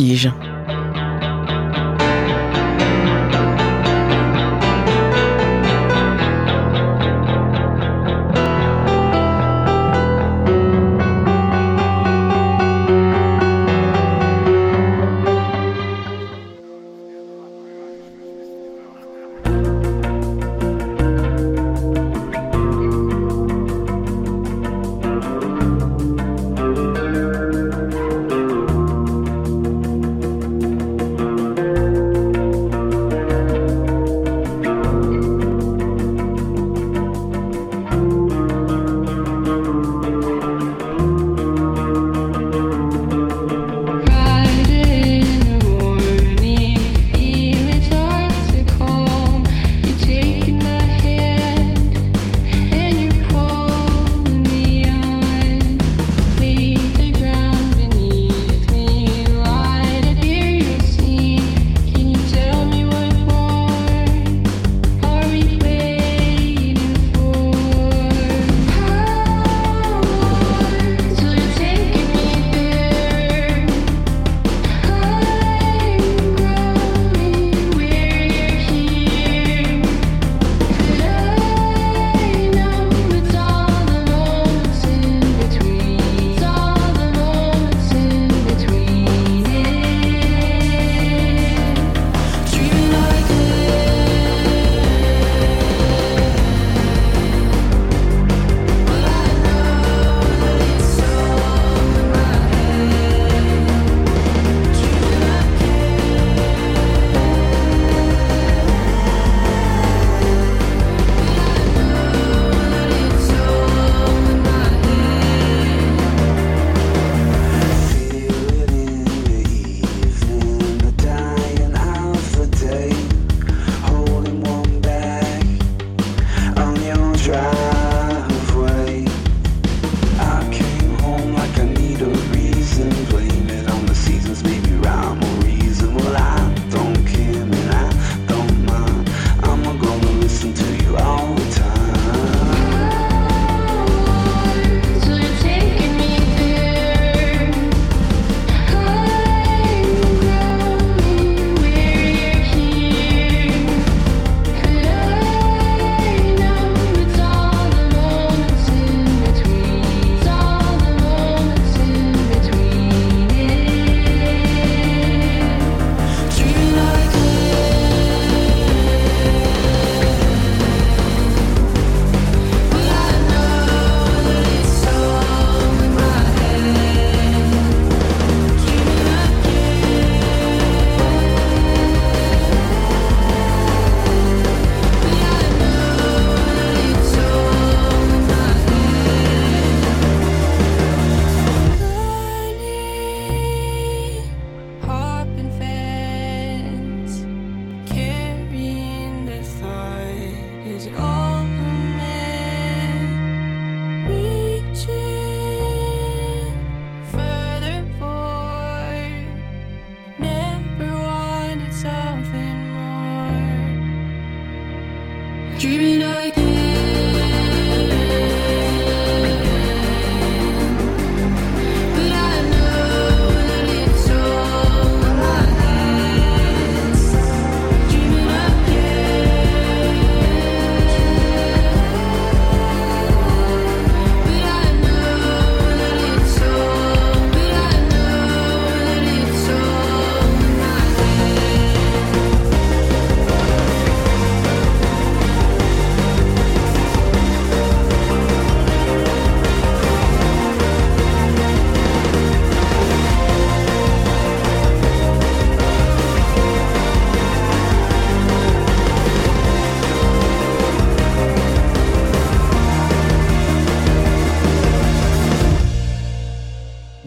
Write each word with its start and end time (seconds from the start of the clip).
Vertige. 0.00 0.49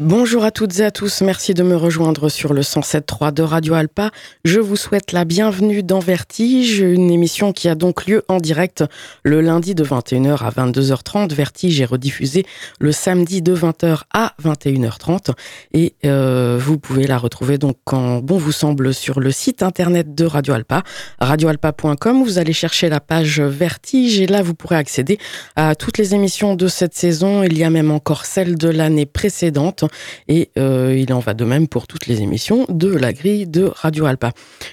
Bonjour 0.03 0.43
à 0.43 0.51
toutes 0.51 0.79
et 0.79 0.83
à 0.83 0.91
tous, 0.91 1.21
merci 1.21 1.53
de 1.53 1.63
me 1.63 1.77
rejoindre 1.77 2.27
sur 2.27 2.51
le 2.53 2.59
107.3 2.59 3.33
de 3.33 3.41
Radio 3.41 3.73
Alpa. 3.75 4.11
Je 4.43 4.59
vous 4.59 4.75
souhaite 4.75 5.13
la 5.13 5.23
bienvenue 5.23 5.81
dans 5.81 5.99
Vertige, 5.99 6.79
une 6.79 7.09
émission 7.09 7.53
qui 7.53 7.69
a 7.69 7.75
donc 7.75 8.05
lieu 8.05 8.21
en 8.27 8.39
direct 8.39 8.83
le 9.23 9.39
lundi 9.39 9.75
de 9.75 9.85
21h 9.85 10.43
à 10.43 10.49
22h30. 10.49 11.33
Vertige 11.33 11.79
est 11.79 11.85
rediffusé 11.85 12.45
le 12.81 12.91
samedi 12.91 13.41
de 13.41 13.55
20h 13.55 14.01
à 14.13 14.33
21h30 14.43 15.35
et 15.71 15.95
euh, 16.03 16.59
vous 16.59 16.77
pouvez 16.77 17.07
la 17.07 17.17
retrouver 17.17 17.57
donc 17.57 17.77
quand 17.85 18.17
bon 18.19 18.37
vous 18.37 18.51
semble 18.51 18.93
sur 18.93 19.21
le 19.21 19.31
site 19.31 19.63
internet 19.63 20.13
de 20.13 20.25
Radio 20.25 20.53
Alpa, 20.53 20.83
radioalpa.com. 21.19 22.23
Vous 22.25 22.39
allez 22.39 22.51
chercher 22.51 22.89
la 22.89 22.99
page 22.99 23.39
Vertige 23.39 24.19
et 24.19 24.27
là 24.27 24.41
vous 24.41 24.53
pourrez 24.53 24.75
accéder 24.75 25.17
à 25.55 25.75
toutes 25.75 25.97
les 25.97 26.13
émissions 26.13 26.55
de 26.55 26.67
cette 26.67 26.93
saison. 26.93 27.43
Il 27.43 27.57
y 27.57 27.63
a 27.63 27.69
même 27.69 27.89
encore 27.89 28.25
celle 28.25 28.57
de 28.57 28.67
l'année 28.67 29.05
précédente. 29.05 29.85
Et 30.27 30.49
euh, 30.57 30.95
il 30.97 31.13
en 31.13 31.19
va 31.19 31.33
de 31.33 31.45
même 31.45 31.67
pour 31.67 31.87
toutes 31.87 32.07
les 32.07 32.21
émissions 32.21 32.65
de 32.69 32.89
la 32.89 33.13
grille 33.13 33.47
de 33.47 33.63
Radio 33.63 34.05
Alpa. 34.05 34.31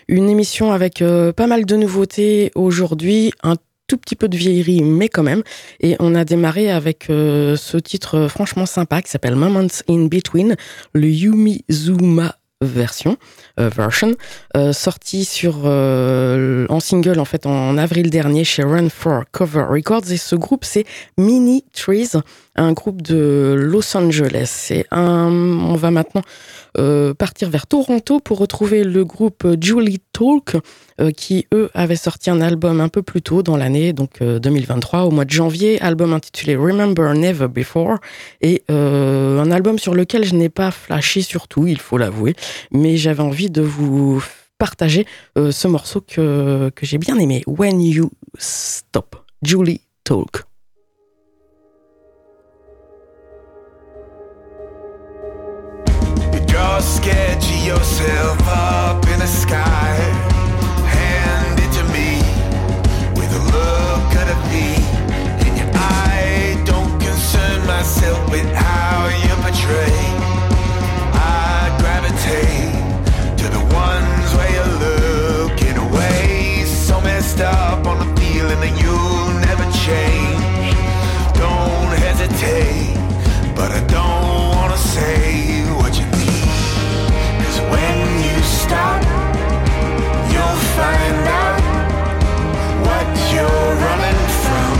Une 0.08 0.28
émission 0.28 0.72
avec 0.72 1.02
euh, 1.02 1.32
pas 1.32 1.46
mal 1.46 1.64
de 1.64 1.76
nouveautés 1.76 2.50
aujourd'hui, 2.55 3.32
un 3.43 3.56
tout 3.87 3.96
petit 3.96 4.17
peu 4.17 4.28
de 4.28 4.37
vieillerie, 4.37 4.82
mais 4.82 5.08
quand 5.08 5.22
même. 5.22 5.43
Et 5.81 5.96
on 5.99 6.14
a 6.14 6.25
démarré 6.25 6.70
avec 6.70 7.11
euh, 7.11 7.56
ce 7.56 7.76
titre 7.76 8.28
franchement 8.28 8.67
sympa 8.67 9.02
qui 9.02 9.11
s'appelle 9.11 9.34
Moments 9.34 9.67
in 9.88 10.06
Between, 10.06 10.56
le 10.93 11.08
Yumi 11.08 11.64
Zuma 11.70 12.37
version, 12.62 13.16
version 13.56 14.16
sorti 14.73 15.25
sur 15.25 15.64
en 15.64 16.81
single 16.81 17.19
en 17.19 17.25
fait 17.25 17.46
en, 17.46 17.78
avril 17.78 18.11
dernier 18.11 18.44
chez 18.44 18.62
Run 18.62 18.90
for 18.90 19.23
Cover 19.32 19.64
Records 19.70 20.12
et 20.12 20.19
ce 20.19 20.37
groupe 20.37 20.66
c'est 20.66 20.84
Mini 21.16 21.64
Trees, 21.73 22.11
un 22.60 22.72
groupe 22.72 23.02
de 23.02 23.54
Los 23.56 23.96
Angeles. 23.96 24.68
Et 24.70 24.84
on 24.92 25.74
va 25.74 25.90
maintenant 25.90 26.22
euh, 26.78 27.14
partir 27.14 27.50
vers 27.50 27.66
Toronto 27.66 28.20
pour 28.20 28.38
retrouver 28.38 28.84
le 28.84 29.04
groupe 29.04 29.46
Julie 29.60 30.00
Talk, 30.12 30.56
euh, 31.00 31.10
qui 31.10 31.46
eux 31.52 31.70
avaient 31.74 31.96
sorti 31.96 32.30
un 32.30 32.40
album 32.40 32.80
un 32.80 32.88
peu 32.88 33.02
plus 33.02 33.22
tôt 33.22 33.42
dans 33.42 33.56
l'année, 33.56 33.92
donc 33.92 34.22
2023, 34.22 35.00
euh, 35.00 35.02
au 35.04 35.10
mois 35.10 35.24
de 35.24 35.30
janvier, 35.30 35.80
album 35.80 36.12
intitulé 36.12 36.54
Remember 36.54 37.14
Never 37.14 37.48
Before, 37.48 37.98
et 38.40 38.62
un 38.68 39.50
album 39.50 39.78
sur 39.78 39.94
lequel 39.94 40.24
je 40.24 40.34
n'ai 40.34 40.48
pas 40.48 40.70
flashé 40.70 41.22
surtout, 41.22 41.66
il 41.66 41.78
faut 41.78 41.98
l'avouer, 41.98 42.34
mais 42.70 42.96
j'avais 42.96 43.22
envie 43.22 43.50
de 43.50 43.62
vous 43.62 44.22
partager 44.58 45.06
ce 45.36 45.68
morceau 45.68 46.00
que, 46.00 46.70
que 46.74 46.86
j'ai 46.86 46.98
bien 46.98 47.18
aimé, 47.18 47.42
When 47.46 47.80
You 47.80 48.10
Stop, 48.38 49.16
Julie 49.42 49.80
Talk. 50.04 50.50
You're 56.70 56.78
yourself 57.67 58.38
up 58.46 59.05
in 59.08 59.19
the 59.19 59.26
sky. 59.26 59.96
Hand 60.87 61.58
it 61.58 61.70
to 61.78 61.84
me 61.96 62.22
with 63.19 63.31
a 63.34 63.43
look 63.56 64.14
in 65.46 65.56
your 65.56 65.70
eye. 65.75 66.62
Don't 66.64 66.96
concern 67.00 67.67
myself 67.67 68.31
with 68.31 68.46
how 68.55 69.08
you. 69.08 70.14
I 71.12 71.76
gravitate 71.81 72.73
to 73.40 73.46
the 73.56 73.64
ones 73.75 74.28
where 74.37 74.50
you're 74.56 74.75
looking 74.87 75.76
away. 75.76 76.64
So 76.66 77.00
messed 77.00 77.40
up 77.40 77.84
on 77.84 77.99
the 77.99 78.20
feeling 78.20 78.61
that 78.61 78.81
you'll 78.81 78.89
stop, 88.70 89.02
you'll 90.32 90.61
find 90.78 91.26
out 91.43 91.61
what 92.87 93.08
you're 93.32 93.70
running 93.87 94.22
from, 94.43 94.75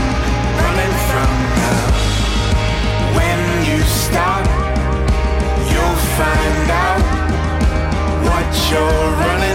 running 0.63 0.97
from 1.09 1.31
now. 1.59 1.87
When 3.19 3.41
you 3.69 3.81
stop, 4.05 4.45
you'll 5.73 6.01
find 6.19 6.71
out 6.87 7.03
what 8.29 8.49
you're 8.71 9.09
running 9.25 9.50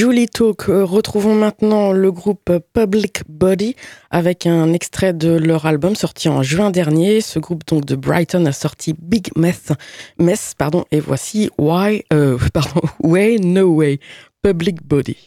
Julie 0.00 0.28
Talk, 0.28 0.70
euh, 0.70 0.82
retrouvons 0.82 1.34
maintenant 1.34 1.92
le 1.92 2.10
groupe 2.10 2.50
Public 2.72 3.20
Body 3.28 3.76
avec 4.10 4.46
un 4.46 4.72
extrait 4.72 5.12
de 5.12 5.28
leur 5.32 5.66
album 5.66 5.94
sorti 5.94 6.30
en 6.30 6.42
juin 6.42 6.70
dernier. 6.70 7.20
Ce 7.20 7.38
groupe 7.38 7.66
donc 7.66 7.84
de 7.84 7.96
Brighton 7.96 8.46
a 8.46 8.52
sorti 8.52 8.94
Big 8.98 9.28
Mess, 9.36 9.72
Mess 10.18 10.54
pardon, 10.56 10.86
et 10.90 11.00
voici 11.00 11.50
Why, 11.58 12.02
euh, 12.14 12.38
Way 13.02 13.40
No 13.40 13.74
Way, 13.74 14.00
Public 14.42 14.82
Body. 14.82 15.18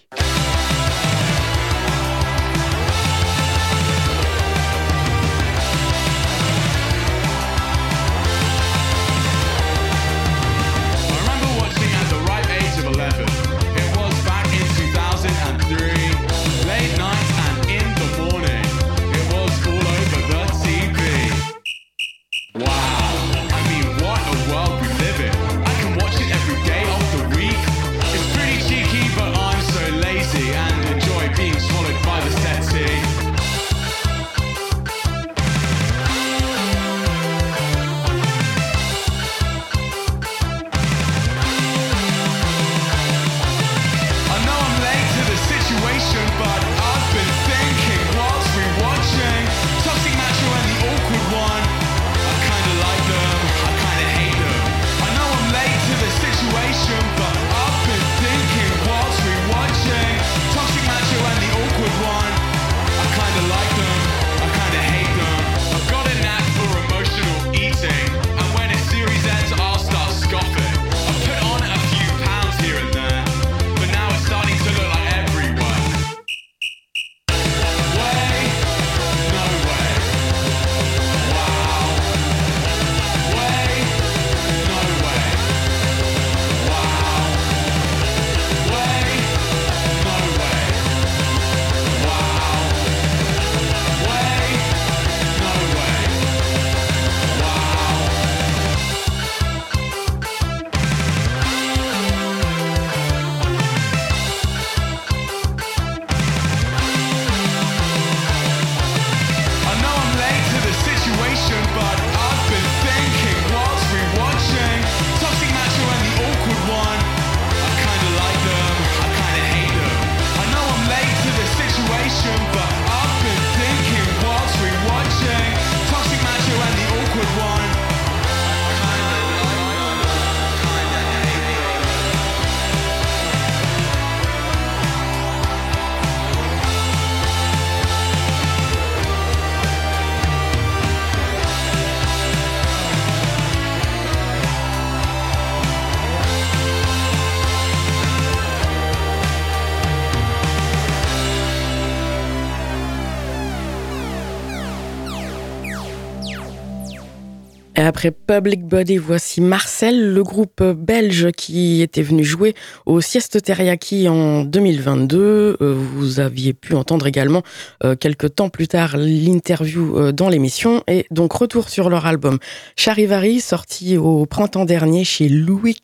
Après 158.05 158.12
Public 158.12 158.65
Body, 158.65 158.98
voici 158.98 159.39
Marcel, 159.39 160.12
le 160.13 160.24
groupe 160.24 160.62
belge 160.62 161.31
qui 161.31 161.81
était 161.81 162.01
venu 162.01 162.25
jouer 162.25 162.53
au 162.86 163.00
Sieste 163.00 163.41
Teriyaki 163.41 164.10
en 164.10 164.43
2022. 164.43 165.57
Euh, 165.62 165.74
vous 165.74 166.19
aviez 166.19 166.51
pu 166.51 166.74
entendre 166.75 167.07
également 167.07 167.43
euh, 167.86 167.95
quelques 167.95 168.36
temps 168.36 168.50
plus 168.50 168.67
tard 168.67 168.98
l'interview 168.98 169.98
euh, 169.98 170.12
dans 170.12 170.27
l'émission 170.27 170.83
et 170.88 171.05
donc 171.12 171.31
retour 171.31 171.69
sur 171.69 171.89
leur 171.89 172.05
album 172.05 172.39
Charivari 172.75 173.39
sorti 173.39 173.95
au 173.95 174.25
printemps 174.25 174.65
dernier 174.65 175.05
chez 175.05 175.29
Louis 175.29 175.77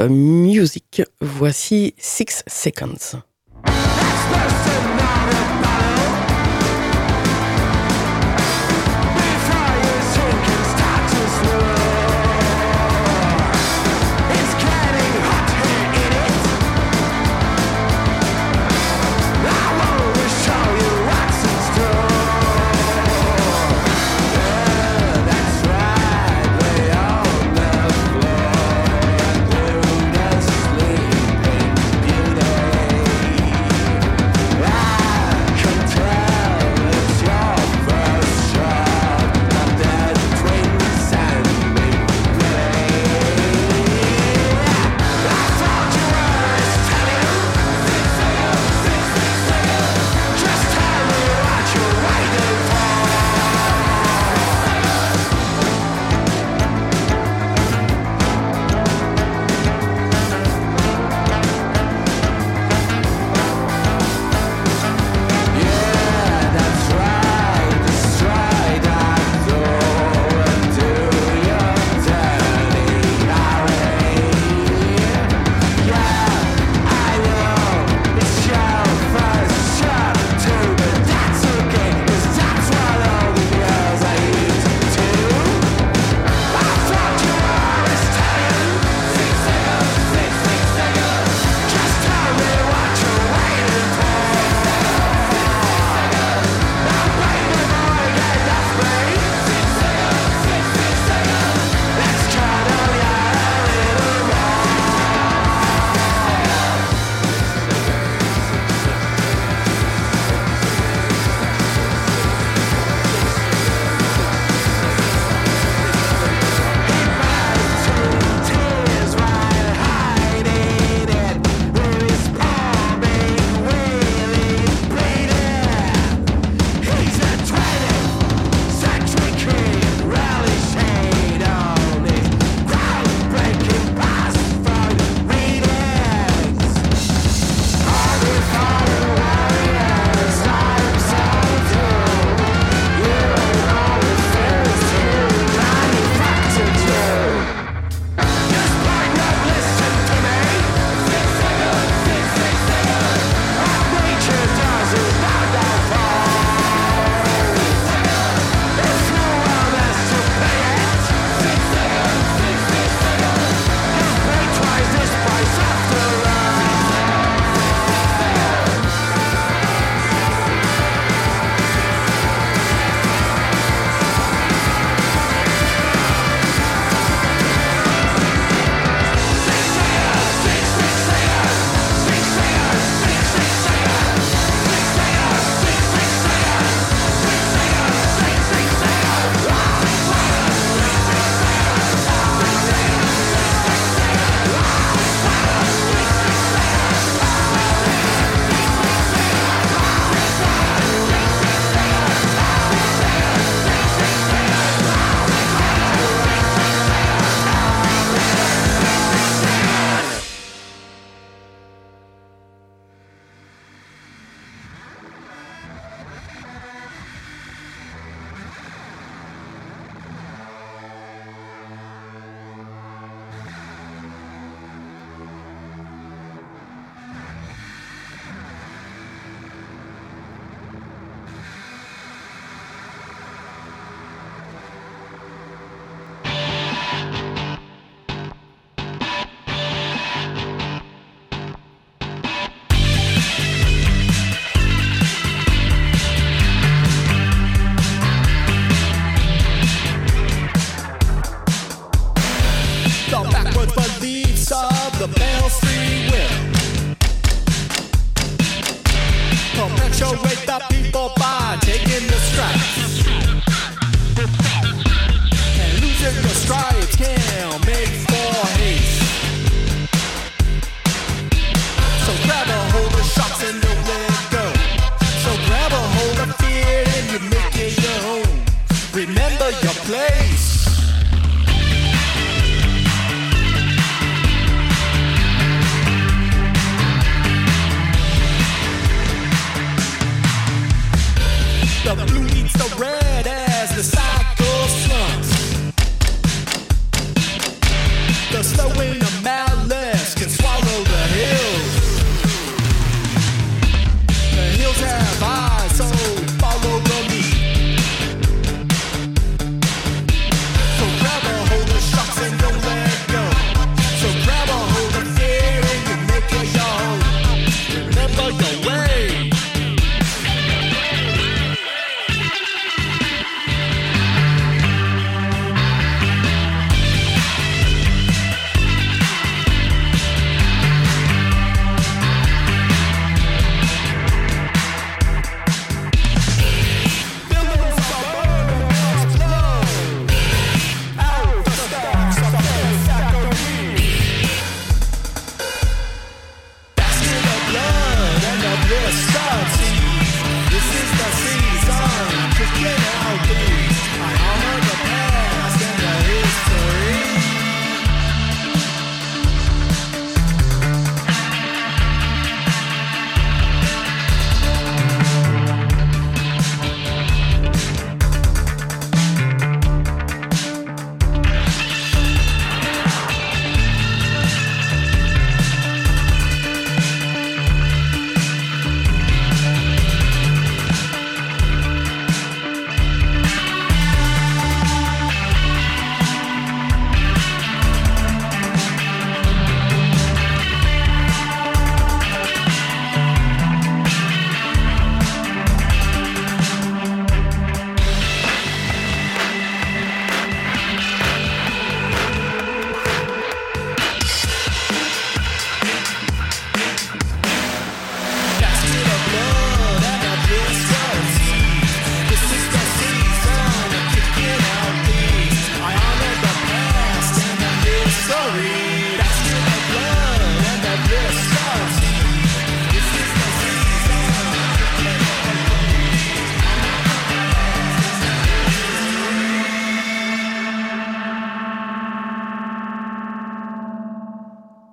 Music. 0.00 1.02
Voici 1.20 1.92
Six 1.98 2.42
Seconds. 2.46 3.20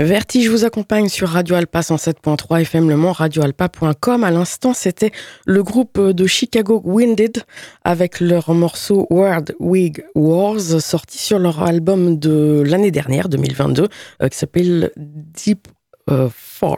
Vertige 0.07 0.49
vous 0.49 0.63
accompagne 0.63 1.09
sur 1.09 1.27
Radio 1.27 1.55
Alpa 1.55 1.81
107.3 1.81 2.61
FM 2.61 2.87
Le 2.87 2.95
Mans, 2.95 3.11
radioalpa.com. 3.11 4.23
À 4.23 4.31
l'instant, 4.31 4.73
c'était 4.73 5.11
le 5.45 5.63
groupe 5.63 5.99
de 5.99 6.25
Chicago 6.25 6.81
Winded 6.85 7.43
avec 7.83 8.21
leur 8.21 8.53
morceau 8.53 9.05
World 9.09 9.53
Wig 9.59 10.05
Wars 10.15 10.61
sorti 10.61 11.17
sur 11.17 11.39
leur 11.39 11.61
album 11.61 12.17
de 12.17 12.63
l'année 12.65 12.91
dernière, 12.91 13.27
2022, 13.27 13.89
euh, 14.23 14.27
qui 14.29 14.37
s'appelle 14.37 14.91
Deep 14.95 15.67
euh, 16.09 16.29
Fort. 16.33 16.77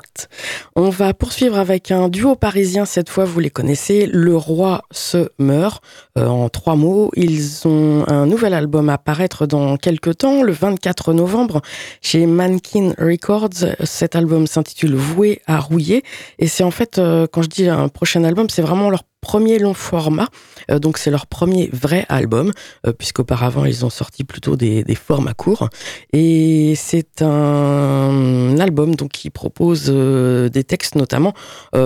On 0.75 0.89
va 0.89 1.13
poursuivre 1.13 1.57
avec 1.57 1.91
un 1.91 2.09
duo 2.09 2.35
parisien, 2.35 2.85
cette 2.85 3.09
fois 3.09 3.25
vous 3.25 3.39
les 3.39 3.49
connaissez, 3.49 4.07
Le 4.07 4.35
Roi 4.35 4.81
se 4.91 5.29
meurt. 5.39 5.81
Euh, 6.17 6.27
en 6.27 6.49
trois 6.49 6.75
mots, 6.75 7.11
ils 7.15 7.65
ont 7.65 8.03
un 8.07 8.25
nouvel 8.25 8.53
album 8.53 8.89
à 8.89 8.97
paraître 8.97 9.45
dans 9.45 9.77
quelques 9.77 10.17
temps, 10.17 10.43
le 10.43 10.51
24 10.51 11.13
novembre, 11.13 11.61
chez 12.01 12.25
Mankin 12.25 12.93
Records. 12.97 13.75
Cet 13.83 14.15
album 14.15 14.47
s'intitule 14.47 14.95
Voué 14.95 15.41
à 15.47 15.59
rouiller. 15.59 16.03
Et 16.39 16.47
c'est 16.47 16.63
en 16.63 16.71
fait, 16.71 16.97
euh, 16.97 17.27
quand 17.31 17.41
je 17.41 17.49
dis 17.49 17.69
un 17.69 17.87
prochain 17.87 18.23
album, 18.23 18.49
c'est 18.49 18.61
vraiment 18.61 18.89
leur 18.89 19.03
premier 19.21 19.59
long 19.59 19.73
format. 19.73 20.27
Euh, 20.71 20.79
donc 20.79 20.97
c'est 20.97 21.11
leur 21.11 21.27
premier 21.27 21.69
vrai 21.71 22.05
album, 22.09 22.51
euh, 22.85 22.93
puisqu'auparavant 22.93 23.65
ils 23.65 23.85
ont 23.85 23.89
sorti 23.89 24.23
plutôt 24.23 24.55
des, 24.55 24.83
formats 24.95 25.33
courts. 25.33 25.69
Et 26.13 26.73
c'est 26.75 27.21
un 27.21 28.57
album 28.59 28.95
donc 28.95 29.11
qui 29.11 29.29
propose 29.29 29.85
euh, 29.89 30.49
des 30.49 30.63
textes 30.63 30.95
notamment 30.95 31.33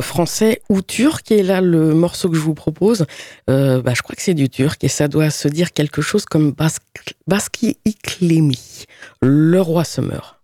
français 0.01 0.61
ou 0.69 0.81
turcs. 0.81 1.31
Et 1.31 1.43
là 1.43 1.61
le 1.61 1.93
morceau 1.93 2.29
que 2.29 2.35
je 2.35 2.41
vous 2.41 2.53
propose, 2.53 3.05
bah, 3.47 3.93
je 3.93 4.01
crois 4.01 4.15
que 4.15 4.21
c'est 4.21 4.33
du 4.33 4.49
turc 4.49 4.83
et 4.83 4.87
ça 4.87 5.07
doit 5.07 5.29
se 5.29 5.47
dire 5.47 5.73
quelque 5.73 6.01
chose 6.01 6.25
comme 6.25 6.53
Baski, 7.27 7.77
Iklimi, 7.85 8.85
le 9.21 9.61
roi 9.61 9.83
se 9.83 10.01
meurt. 10.01 10.42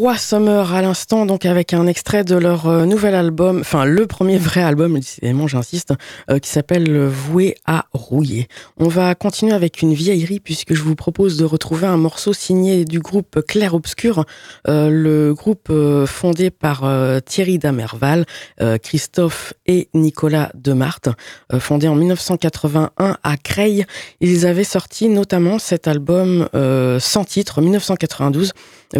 Roi 0.00 0.16
Summer 0.16 0.72
à 0.72 0.80
l'instant, 0.80 1.26
donc 1.26 1.44
avec 1.44 1.74
un 1.74 1.86
extrait 1.86 2.24
de 2.24 2.34
leur 2.34 2.66
euh, 2.66 2.86
nouvel 2.86 3.14
album, 3.14 3.60
enfin 3.60 3.84
le 3.84 4.06
premier 4.06 4.38
vrai 4.38 4.62
album, 4.62 4.94
décidément 4.94 5.46
j'insiste, 5.46 5.92
euh, 6.30 6.38
qui 6.38 6.48
s'appelle 6.48 7.04
Voué 7.04 7.54
à 7.66 7.84
rouiller. 7.92 8.48
On 8.78 8.88
va 8.88 9.14
continuer 9.14 9.52
avec 9.52 9.82
une 9.82 9.92
vieillerie 9.92 10.40
puisque 10.40 10.72
je 10.72 10.82
vous 10.82 10.94
propose 10.94 11.36
de 11.36 11.44
retrouver 11.44 11.86
un 11.86 11.98
morceau 11.98 12.32
signé 12.32 12.86
du 12.86 13.00
groupe 13.00 13.42
Clair 13.46 13.74
Obscur, 13.74 14.24
euh, 14.68 14.88
le 14.88 15.34
groupe 15.34 15.70
fondé 16.06 16.48
par 16.48 16.82
Thierry 17.26 17.58
Damerval, 17.58 18.24
Christophe 18.82 19.52
et 19.66 19.90
Nicolas 19.92 20.50
Demarthe, 20.54 21.10
fondé 21.58 21.88
en 21.88 21.94
1981 21.94 23.18
à 23.22 23.36
Creil. 23.36 23.84
Ils 24.22 24.46
avaient 24.46 24.64
sorti 24.64 25.10
notamment 25.10 25.58
cet 25.58 25.88
album 25.88 26.48
sans 27.00 27.24
titre, 27.24 27.60
1992, 27.60 28.52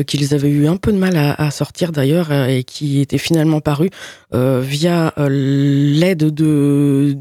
qu'ils 0.07 0.35
avaient 0.35 0.51
eu 0.51 0.67
un 0.67 0.77
peu 0.77 0.93
de 0.93 0.99
mal 0.99 1.17
à, 1.17 1.51
sortir 1.51 1.93
d'ailleurs 1.93 2.31
euh, 2.31 2.47
et 2.47 2.65
qui 2.65 3.01
était 3.01 3.19
finalement 3.19 3.61
paru 3.61 3.91
euh, 4.35 4.61
via 4.61 5.13
euh, 5.19 5.29
l'aide 5.29 6.33
de 6.33 7.17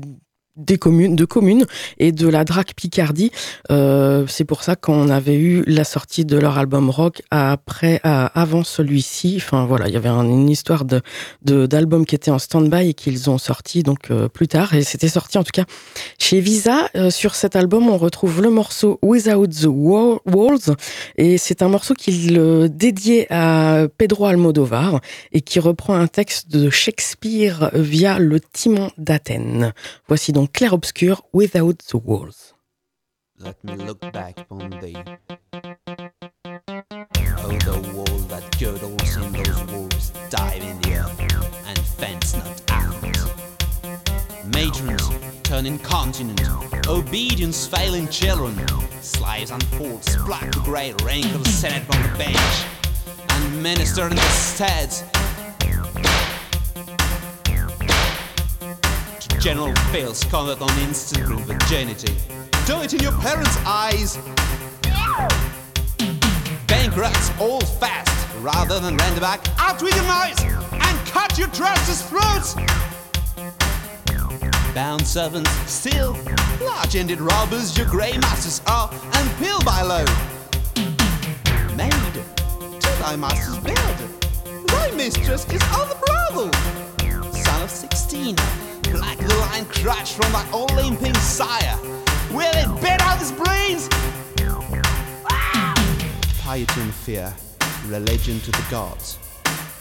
des 0.60 0.78
communes, 0.78 1.16
de 1.16 1.26
communes 1.26 1.66
et 1.98 2.12
de 2.12 2.28
la 2.28 2.44
DRAC 2.44 2.74
Picardie. 2.76 3.32
Euh, 3.72 4.26
c'est 4.28 4.46
pour 4.46 4.64
ça 4.64 4.76
qu'on 4.76 5.10
avait 5.10 5.36
eu 5.36 5.64
la 5.66 5.84
sortie 5.84 6.26
de 6.26 6.38
leur 6.38 6.58
album 6.58 6.90
rock 6.90 7.22
après, 7.32 8.00
avant 8.04 8.64
celui-ci. 8.64 9.36
Enfin 9.38 9.66
voilà, 9.66 9.88
il 9.88 9.94
y 9.94 9.98
avait 9.98 10.10
une 10.10 10.50
histoire 10.50 10.86
de 10.86 11.02
d'album 11.44 12.06
qui 12.06 12.16
était 12.16 12.32
en 12.32 12.40
stand-by 12.40 12.90
et 12.90 12.94
qu'ils 12.94 13.30
ont 13.30 13.38
sorti 13.38 13.84
donc 13.84 14.12
euh, 14.12 14.28
plus 14.28 14.48
tard. 14.48 14.74
Et 14.74 14.84
c'était 14.84 15.08
sorti 15.08 15.38
en 15.38 15.44
tout 15.44 15.52
cas 15.54 15.66
chez 16.18 16.40
Visa. 16.40 16.90
Euh, 16.96 17.10
sur 17.10 17.36
cet 17.36 17.56
album, 17.56 17.90
on 17.90 17.98
retrouve 17.98 18.42
le 18.42 18.50
morceau 18.50 19.00
Without 19.02 19.48
the 19.48 19.68
Walls 19.68 20.76
et 21.18 21.38
c'est 21.38 21.62
un 21.62 21.70
morceau 21.70 21.94
qu'il 21.94 22.40
dédié 22.70 23.28
à 23.30 23.88
Pedro 23.98 24.26
Almodovar 24.26 25.00
et 25.32 25.42
qui 25.42 25.60
reprend 25.60 25.96
un 25.96 26.08
texte 26.08 26.50
de 26.52 26.70
Shakespeare 26.70 27.72
via 27.74 28.20
le 28.20 28.40
Timon 28.40 28.92
d'Athènes. 28.98 29.74
Voici 30.08 30.32
donc 30.32 30.49
clair 30.54 30.72
obscur 30.72 31.20
without 31.32 31.80
the 31.80 31.98
walls. 31.98 32.54
Let 33.38 33.64
me 33.64 33.76
look 33.76 34.00
back 34.12 34.40
upon 34.40 34.72
thee. 34.82 34.98
Oh, 37.42 37.58
the 37.66 37.92
wall 37.94 38.18
that 38.28 38.58
girdles 38.60 39.16
in 39.16 39.32
those 39.32 39.64
walls, 39.72 40.12
dive 40.30 40.62
in 40.62 40.82
the 40.82 40.96
earth 40.98 41.20
and 41.68 41.80
fence 41.80 42.36
not 42.36 42.62
out. 42.72 42.96
Matrons 44.54 45.10
turn 45.44 45.66
incontinent, 45.66 46.42
obedience 46.88 47.66
failing 47.66 48.08
children, 48.10 48.56
slaves 49.02 49.52
and 49.52 49.64
fools 49.64 50.16
black 50.26 50.52
the 50.52 50.60
great 50.62 51.02
wrinkled 51.04 51.48
senate 51.48 51.84
on 51.96 52.02
the 52.04 52.18
bench, 52.18 52.66
and 53.30 53.64
minister 53.64 54.08
in 54.08 54.16
the 54.16 54.22
steads 54.22 55.04
General 59.40 59.74
fails 59.94 60.22
conduct 60.26 60.62
on 60.62 60.70
instant 60.80 61.26
virginity. 61.42 62.14
Do 62.66 62.82
it 62.82 62.94
in 62.94 63.00
your 63.00 63.14
parents' 63.14 63.58
eyes. 63.66 64.18
Bankrupts 66.68 67.32
all 67.40 67.62
fast 67.62 68.36
rather 68.42 68.82
than 68.82 68.98
render 68.98 69.22
back 69.22 69.48
out 69.58 69.82
with 69.82 69.96
your 69.96 70.04
knives 70.04 70.44
and 70.44 71.08
cut 71.08 71.38
your 71.38 71.48
trousers' 71.50 72.02
throats. 72.02 72.56
Bound 74.76 75.08
servants 75.08 75.50
still, 75.72 76.18
large-ended 76.62 77.22
robbers 77.22 77.78
your 77.78 77.88
grey 77.88 78.18
masters 78.18 78.62
are, 78.68 78.90
and 78.92 79.30
pill 79.38 79.62
by 79.64 79.82
low. 79.82 80.06
Maid 81.78 81.94
to 82.82 82.90
thy 83.00 83.16
master's 83.16 83.58
bed, 83.60 83.98
thy 84.68 84.92
mistress 84.92 85.46
is 85.50 85.64
on 85.74 85.88
the 85.88 85.96
brothel. 86.06 86.52
Son 87.32 87.62
of 87.62 87.70
sixteen 87.70 88.36
like 88.94 89.20
the 89.20 89.36
lion 89.36 89.66
crutch 89.66 90.14
from 90.14 90.32
that 90.32 90.50
old 90.54 90.72
limping 90.76 91.14
sire. 91.16 91.78
Will 92.32 92.52
it 92.54 92.82
bit 92.82 93.02
out 93.02 93.20
his 93.20 93.32
brains? 93.32 93.90
Piety 96.40 96.82
and 96.82 96.94
fear, 96.94 97.34
religion 97.88 98.40
to 98.42 98.52
the 98.52 98.66
gods, 98.70 99.18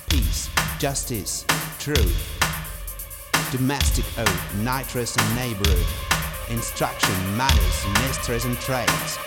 peace, 0.09 0.51
justice, 0.79 1.45
truth, 1.79 2.39
domestic 3.51 4.05
oath, 4.19 4.55
nitrous 4.57 5.17
and 5.17 5.37
neighborhood, 5.37 5.87
instruction, 6.51 7.15
manners, 7.37 7.87
mysteries 8.01 8.45
and 8.45 8.57
trades, 8.59 9.19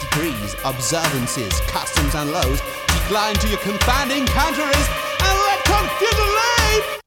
degrees, 0.00 0.54
observances, 0.64 1.60
customs 1.68 2.14
and 2.14 2.30
laws, 2.30 2.60
decline 2.88 3.34
to 3.36 3.48
your 3.48 3.58
confounding 3.58 4.26
countries 4.26 4.86
and 5.20 5.38
let 5.46 5.64
confusion 5.64 6.28
lead! 6.28 6.99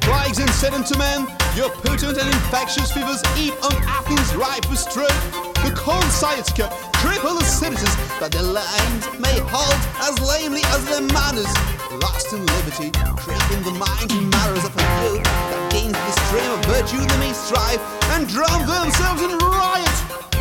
Plagues 0.00 0.38
and 0.38 0.50
sediment 0.50 0.96
men, 0.96 1.26
your 1.56 1.70
potent 1.70 2.16
and 2.16 2.28
infectious 2.28 2.92
fevers 2.92 3.20
eat 3.36 3.52
on 3.64 3.74
Athens 3.88 4.36
ripe 4.36 4.70
with 4.70 4.78
stroke. 4.78 5.08
The 5.64 5.72
cold 5.74 6.04
sciatica 6.04 6.68
cripple 6.94 7.36
the 7.40 7.44
citizens, 7.44 7.96
that 8.20 8.30
their 8.30 8.42
lines 8.42 9.02
may 9.18 9.40
halt 9.50 9.74
as 10.06 10.14
lamely 10.22 10.62
as 10.66 10.84
their 10.84 11.02
manners. 11.02 11.50
Lost 12.02 12.32
in 12.32 12.46
liberty, 12.46 12.92
creep 13.18 13.50
in 13.50 13.64
the 13.64 13.72
mind 13.72 14.12
and 14.12 14.30
marrows 14.30 14.64
of 14.64 14.76
a 14.76 14.82
youth 15.02 15.24
that 15.24 15.72
gains 15.72 15.98
the 15.98 16.12
stream 16.28 16.50
of 16.52 16.64
virtue 16.66 17.02
they 17.02 17.18
may 17.18 17.32
strive 17.32 17.80
and 18.14 18.28
drown 18.28 18.62
themselves 18.64 19.22
in 19.22 19.38
riot 19.38 20.33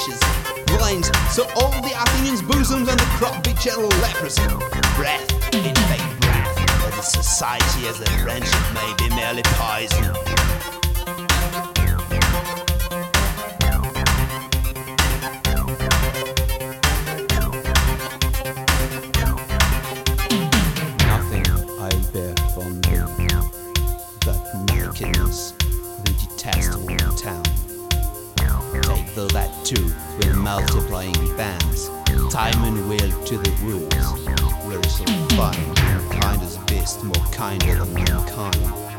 ashes, 0.00 0.20
brains, 0.66 1.10
so 1.34 1.44
all 1.56 1.70
the 1.82 1.92
Athenians' 2.02 2.42
bosoms 2.42 2.88
and 2.88 2.98
the 2.98 3.04
crop 3.18 3.42
be 3.44 3.52
channeled 3.54 3.94
leprosy. 4.00 4.42
Breath, 4.96 5.54
in 5.54 5.74
vain 5.74 6.18
breath, 6.20 6.82
for 6.82 6.90
the 6.96 7.02
society 7.02 7.86
as 7.86 8.00
a 8.00 8.06
friendship 8.22 8.74
may 8.74 8.94
be 8.98 9.14
merely 9.14 9.42
poison. 9.44 10.14
that 29.32 29.59
too 29.70 29.84
with 30.18 30.34
multiplying 30.34 31.14
bands, 31.36 31.88
time 32.28 32.64
and 32.64 32.88
will 32.88 33.24
to 33.24 33.38
the 33.38 33.50
woods, 33.64 34.10
where 34.66 34.80
is 34.80 34.96
so 34.96 35.04
fine, 35.36 35.74
kind 36.20 36.42
as 36.42 36.58
beast 36.66 37.04
more 37.04 37.24
kinder 37.30 37.76
than 37.76 37.94
mankind. 37.94 38.89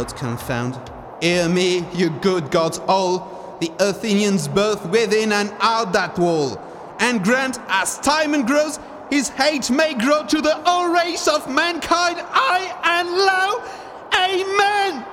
Gods 0.00 0.12
confound. 0.14 0.80
Hear 1.20 1.46
me, 1.46 1.84
you 1.92 2.08
good 2.08 2.50
gods 2.50 2.80
all, 2.88 3.58
the 3.60 3.70
Athenians 3.78 4.48
both 4.48 4.86
within 4.86 5.30
and 5.30 5.52
out 5.60 5.92
that 5.92 6.18
wall, 6.18 6.58
and 6.98 7.22
grant 7.22 7.58
as 7.68 7.98
time 7.98 8.46
grows, 8.46 8.78
his 9.10 9.28
hate 9.28 9.70
may 9.70 9.92
grow 9.92 10.24
to 10.24 10.40
the 10.40 10.54
whole 10.64 10.90
race 10.90 11.28
of 11.28 11.50
mankind, 11.50 12.16
high 12.18 12.68
and 12.96 13.10
low. 13.10 13.60
Amen. 14.14 15.04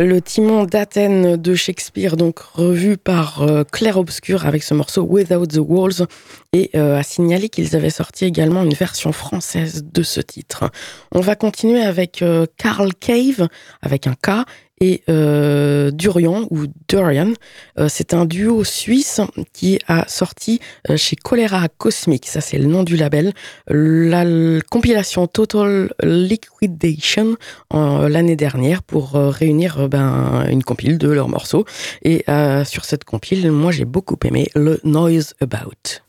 Le 0.00 0.20
Timon 0.20 0.64
d'Athènes 0.64 1.36
de 1.36 1.54
Shakespeare, 1.56 2.16
donc 2.16 2.38
revu 2.38 2.96
par 2.96 3.42
euh, 3.42 3.64
Claire 3.64 3.96
Obscur 3.96 4.46
avec 4.46 4.62
ce 4.62 4.72
morceau 4.72 5.02
Without 5.02 5.46
the 5.46 5.58
Walls, 5.58 6.06
et 6.52 6.70
euh, 6.76 6.96
a 6.96 7.02
signalé 7.02 7.48
qu'ils 7.48 7.74
avaient 7.74 7.90
sorti 7.90 8.24
également 8.24 8.62
une 8.62 8.74
version 8.74 9.10
française 9.10 9.82
de 9.92 10.02
ce 10.04 10.20
titre. 10.20 10.70
On 11.10 11.20
va 11.20 11.34
continuer 11.34 11.82
avec 11.82 12.22
euh, 12.22 12.46
Carl 12.58 12.94
Cave, 12.94 13.48
avec 13.82 14.06
un 14.06 14.14
K, 14.14 14.46
et 14.80 15.02
euh, 15.08 15.90
Durian 15.90 16.46
ou 16.50 16.66
Durian. 16.88 17.32
Euh, 17.78 17.88
c'est 17.88 18.14
un 18.14 18.24
duo 18.24 18.64
suisse 18.64 19.20
qui 19.52 19.78
a 19.88 20.06
sorti 20.08 20.60
euh, 20.90 20.96
chez 20.96 21.16
Cholera 21.16 21.68
Cosmic, 21.68 22.26
ça 22.26 22.40
c'est 22.40 22.58
le 22.58 22.66
nom 22.66 22.82
du 22.84 22.96
label, 22.96 23.32
la 23.68 24.24
compilation 24.70 25.26
Total 25.26 25.92
Liquidation 26.02 27.36
en- 27.70 28.08
l'année 28.08 28.36
dernière 28.36 28.82
pour 28.82 29.16
euh, 29.16 29.30
réunir 29.30 29.80
euh, 29.80 29.88
ben, 29.88 30.46
une 30.48 30.62
compile 30.62 30.98
de 30.98 31.08
leurs 31.10 31.28
morceaux. 31.28 31.64
Et 32.02 32.24
euh, 32.28 32.64
sur 32.64 32.84
cette 32.84 33.04
compile, 33.04 33.50
moi 33.50 33.72
j'ai 33.72 33.84
beaucoup 33.84 34.16
aimé 34.24 34.48
le 34.54 34.80
Noise 34.84 35.34
About. 35.40 36.02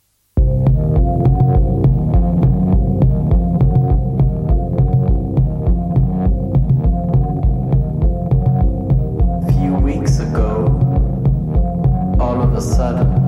sudden. 12.61 13.18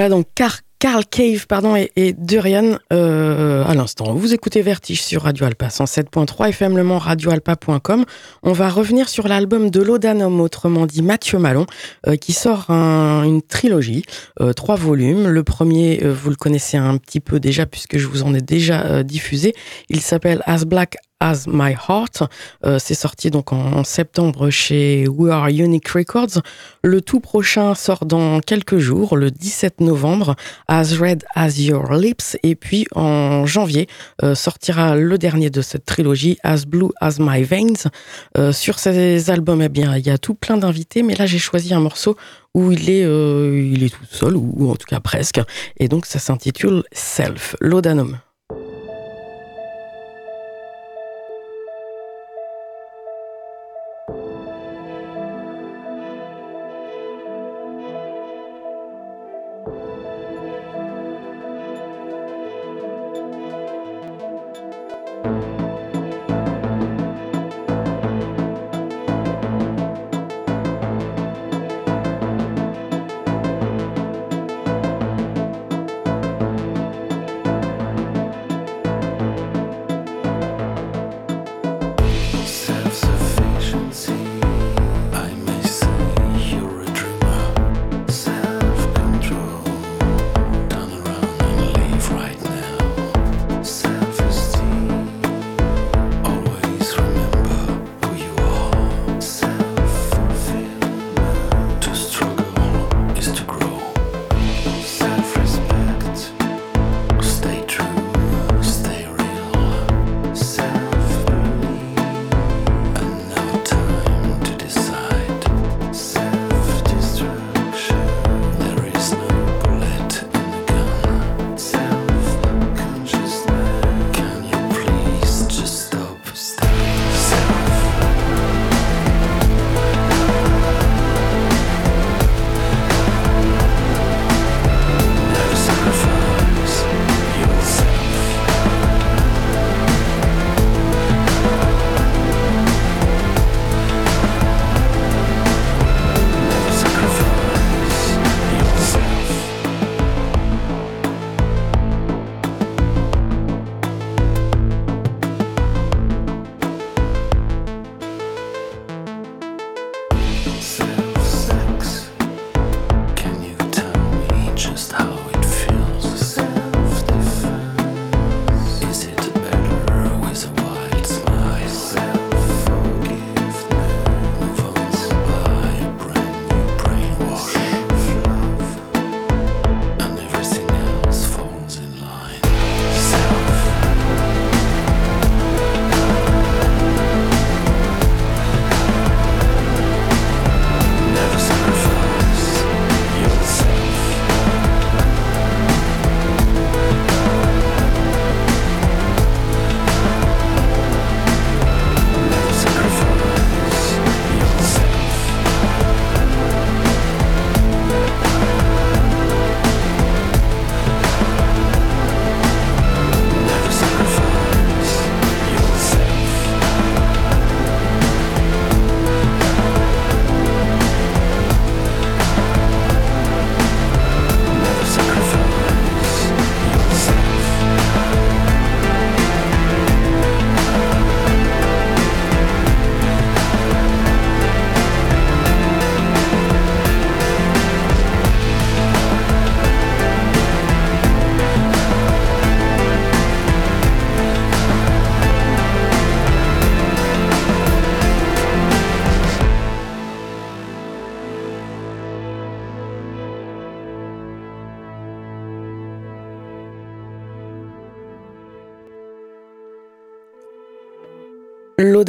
Voilà 0.00 0.14
donc 0.16 0.28
Car- 0.34 0.60
Carl 0.78 1.04
Cave 1.04 1.46
pardon, 1.46 1.76
et, 1.76 2.14
Durian 2.16 2.78
euh, 2.90 3.62
à 3.66 3.74
l'instant. 3.74 4.14
Vous 4.14 4.32
écoutez 4.32 4.62
Vertige 4.62 5.02
sur 5.02 5.24
Radio 5.24 5.44
Alpa 5.44 5.66
107.3 5.68 6.48
FM 6.48 6.74
Le 6.78 6.84
Mans, 6.84 6.96
radioalpa.com. 6.96 8.06
On 8.42 8.52
va 8.54 8.70
revenir 8.70 9.10
sur 9.10 9.28
l'album 9.28 9.68
de 9.68 9.82
Laudanum, 9.82 10.40
autrement 10.40 10.86
dit 10.86 11.02
Mathieu 11.02 11.38
Malon, 11.38 11.66
euh, 12.06 12.16
qui 12.16 12.32
sort 12.32 12.70
un- 12.70 13.24
une 13.24 13.42
trilogie, 13.42 14.04
euh, 14.40 14.54
trois 14.54 14.76
volumes. 14.76 15.28
Le 15.28 15.42
premier, 15.44 15.98
vous 15.98 16.30
le 16.30 16.36
connaissez 16.36 16.78
un 16.78 16.96
petit 16.96 17.20
peu 17.20 17.40
déjà 17.40 17.66
puisque 17.66 17.98
je 17.98 18.06
vous 18.06 18.22
en 18.22 18.32
ai 18.32 18.40
déjà 18.40 19.02
diffusé. 19.02 19.52
Il 19.90 20.00
s'appelle 20.00 20.42
As 20.46 20.64
Black 20.64 20.96
as 21.20 21.46
My 21.46 21.74
Heart. 21.88 22.22
Euh, 22.64 22.78
c'est 22.78 22.94
sorti 22.94 23.30
donc 23.30 23.52
en, 23.52 23.84
septembre 23.84 24.50
chez 24.50 25.06
We 25.06 25.32
Are 25.32 25.48
Unique 25.48 25.88
Records. 25.88 26.42
Le 26.82 27.00
tout 27.00 27.20
prochain 27.20 27.74
sort 27.74 28.06
dans 28.06 28.40
quelques 28.40 28.78
jours, 28.78 29.16
le 29.16 29.30
17 29.30 29.80
novembre, 29.80 30.34
As 30.66 30.94
Red 30.98 31.24
as 31.34 31.60
Your 31.60 31.92
Lips. 31.92 32.36
Et 32.42 32.54
puis 32.56 32.86
en 32.94 33.46
janvier 33.46 33.86
euh, 34.22 34.34
sortira 34.34 34.96
le 34.96 35.18
dernier 35.18 35.50
de 35.50 35.60
cette 35.60 35.84
trilogie, 35.84 36.38
As 36.42 36.64
Blue 36.66 36.90
as 37.00 37.18
My 37.18 37.42
Veins. 37.42 37.90
Euh, 38.38 38.52
sur 38.52 38.78
ces 38.78 39.30
albums, 39.30 39.62
eh 39.62 39.68
bien, 39.68 39.96
il 39.96 40.06
y 40.06 40.10
a 40.10 40.18
tout 40.18 40.34
plein 40.34 40.56
d'invités, 40.56 41.02
mais 41.02 41.14
là 41.14 41.26
j'ai 41.26 41.38
choisi 41.38 41.74
un 41.74 41.80
morceau 41.80 42.16
où 42.54 42.72
il 42.72 42.90
est, 42.90 43.02
il 43.02 43.84
est 43.84 43.90
tout 43.90 44.04
seul, 44.10 44.36
ou, 44.36 44.70
en 44.70 44.74
tout 44.74 44.86
cas 44.88 44.98
presque. 45.00 45.40
Et 45.76 45.86
donc 45.86 46.06
ça 46.06 46.18
s'intitule 46.18 46.82
Self, 46.92 47.54
Laudanum. 47.60 48.18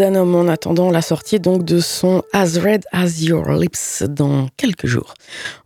En 0.03 0.47
attendant 0.47 0.89
la 0.89 1.03
sortie 1.03 1.39
donc 1.39 1.63
de 1.63 1.79
son 1.79 2.23
As 2.33 2.57
Red 2.57 2.85
as 2.91 3.21
Your 3.21 3.51
Lips 3.51 4.01
dans 4.01 4.47
quelques 4.57 4.87
jours. 4.87 5.13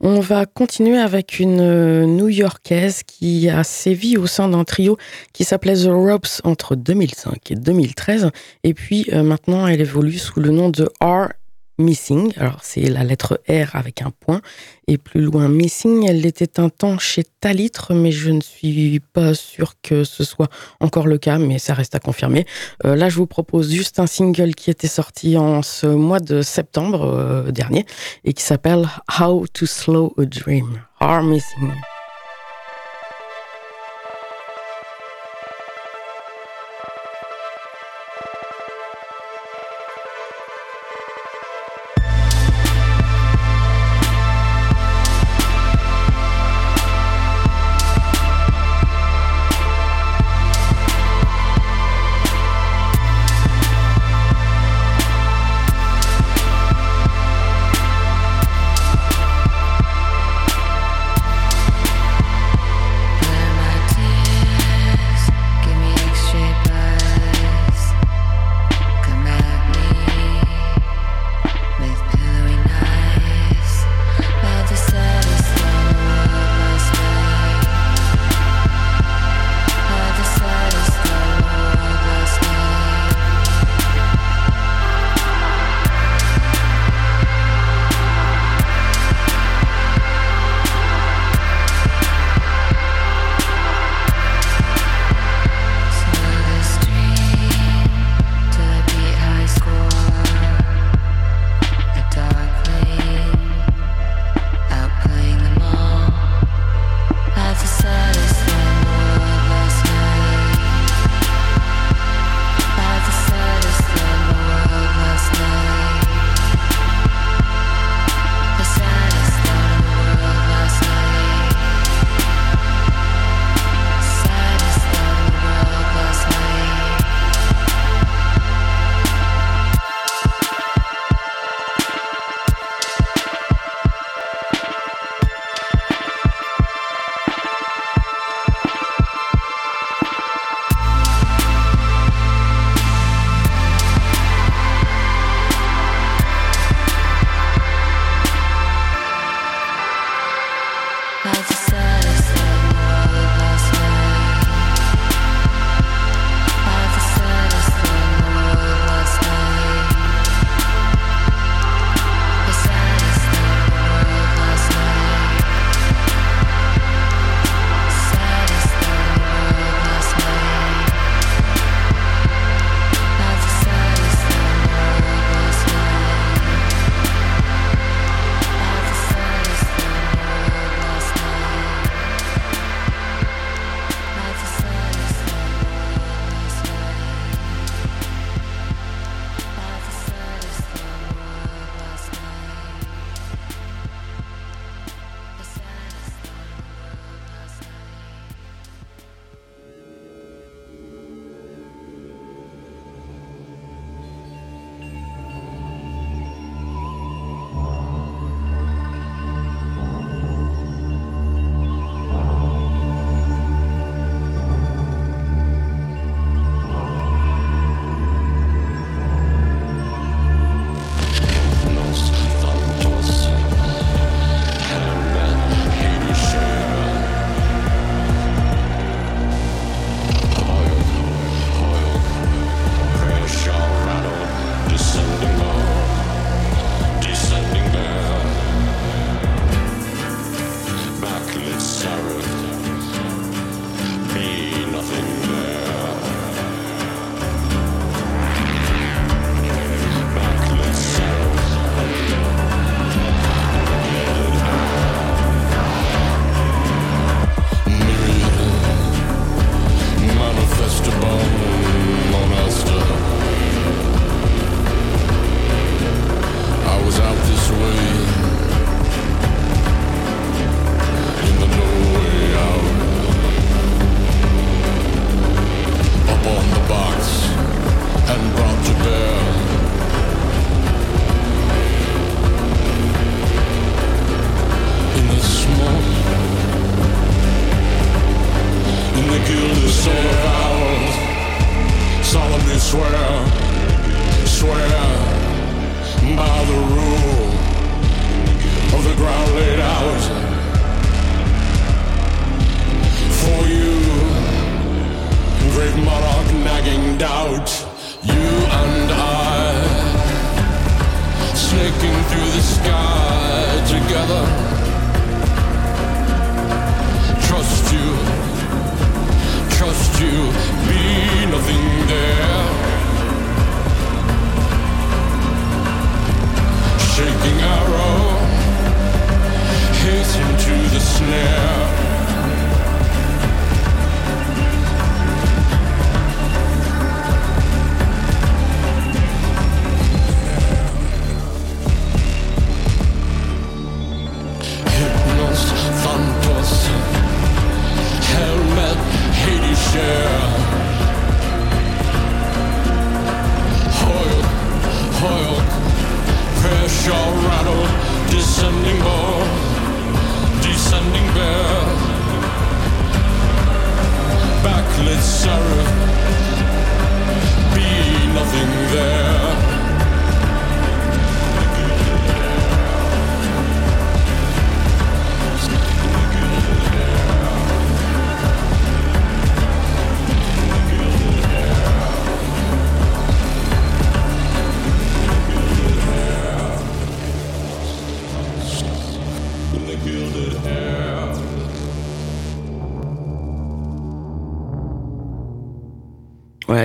On 0.01 0.19
va 0.19 0.45
continuer 0.45 0.97
avec 0.97 1.39
une 1.39 2.03
New-Yorkaise 2.17 3.03
qui 3.03 3.47
a 3.47 3.63
sévi 3.63 4.17
au 4.17 4.27
sein 4.27 4.49
d'un 4.49 4.65
trio 4.65 4.97
qui 5.31 5.45
s'appelait 5.45 5.75
The 5.75 5.89
Ropes 5.89 6.41
entre 6.43 6.75
2005 6.75 7.51
et 7.51 7.55
2013 7.55 8.31
et 8.65 8.73
puis 8.73 9.05
euh, 9.13 9.23
maintenant 9.23 9.67
elle 9.67 9.79
évolue 9.79 10.17
sous 10.17 10.41
le 10.41 10.49
nom 10.49 10.67
de 10.67 10.89
R 11.01 11.29
Missing. 11.77 12.33
Alors, 12.37 12.59
c'est 12.63 12.81
la 12.81 13.03
lettre 13.03 13.41
R 13.49 13.75
avec 13.75 14.01
un 14.01 14.11
point. 14.11 14.41
Et 14.87 14.97
plus 14.97 15.21
loin, 15.21 15.47
Missing, 15.49 16.05
elle 16.07 16.25
était 16.25 16.59
un 16.59 16.69
temps 16.69 16.97
chez 16.97 17.23
Talitre, 17.41 17.93
mais 17.93 18.11
je 18.11 18.29
ne 18.29 18.41
suis 18.41 18.99
pas 18.99 19.33
sûr 19.33 19.73
que 19.81 20.03
ce 20.03 20.23
soit 20.23 20.49
encore 20.79 21.07
le 21.07 21.17
cas, 21.17 21.37
mais 21.37 21.59
ça 21.59 21.73
reste 21.73 21.95
à 21.95 21.99
confirmer. 21.99 22.45
Euh, 22.85 22.95
là, 22.95 23.09
je 23.09 23.17
vous 23.17 23.27
propose 23.27 23.71
juste 23.71 23.99
un 23.99 24.07
single 24.07 24.55
qui 24.55 24.69
était 24.69 24.87
sorti 24.87 25.37
en 25.37 25.61
ce 25.61 25.87
mois 25.87 26.19
de 26.19 26.41
septembre 26.41 27.03
euh, 27.03 27.51
dernier 27.51 27.85
et 28.23 28.33
qui 28.33 28.43
s'appelle 28.43 28.87
How 29.19 29.45
to 29.47 29.65
Slow 29.65 30.13
a 30.17 30.25
Dream. 30.25 30.81
R 31.01 31.23
Missing. 31.23 31.71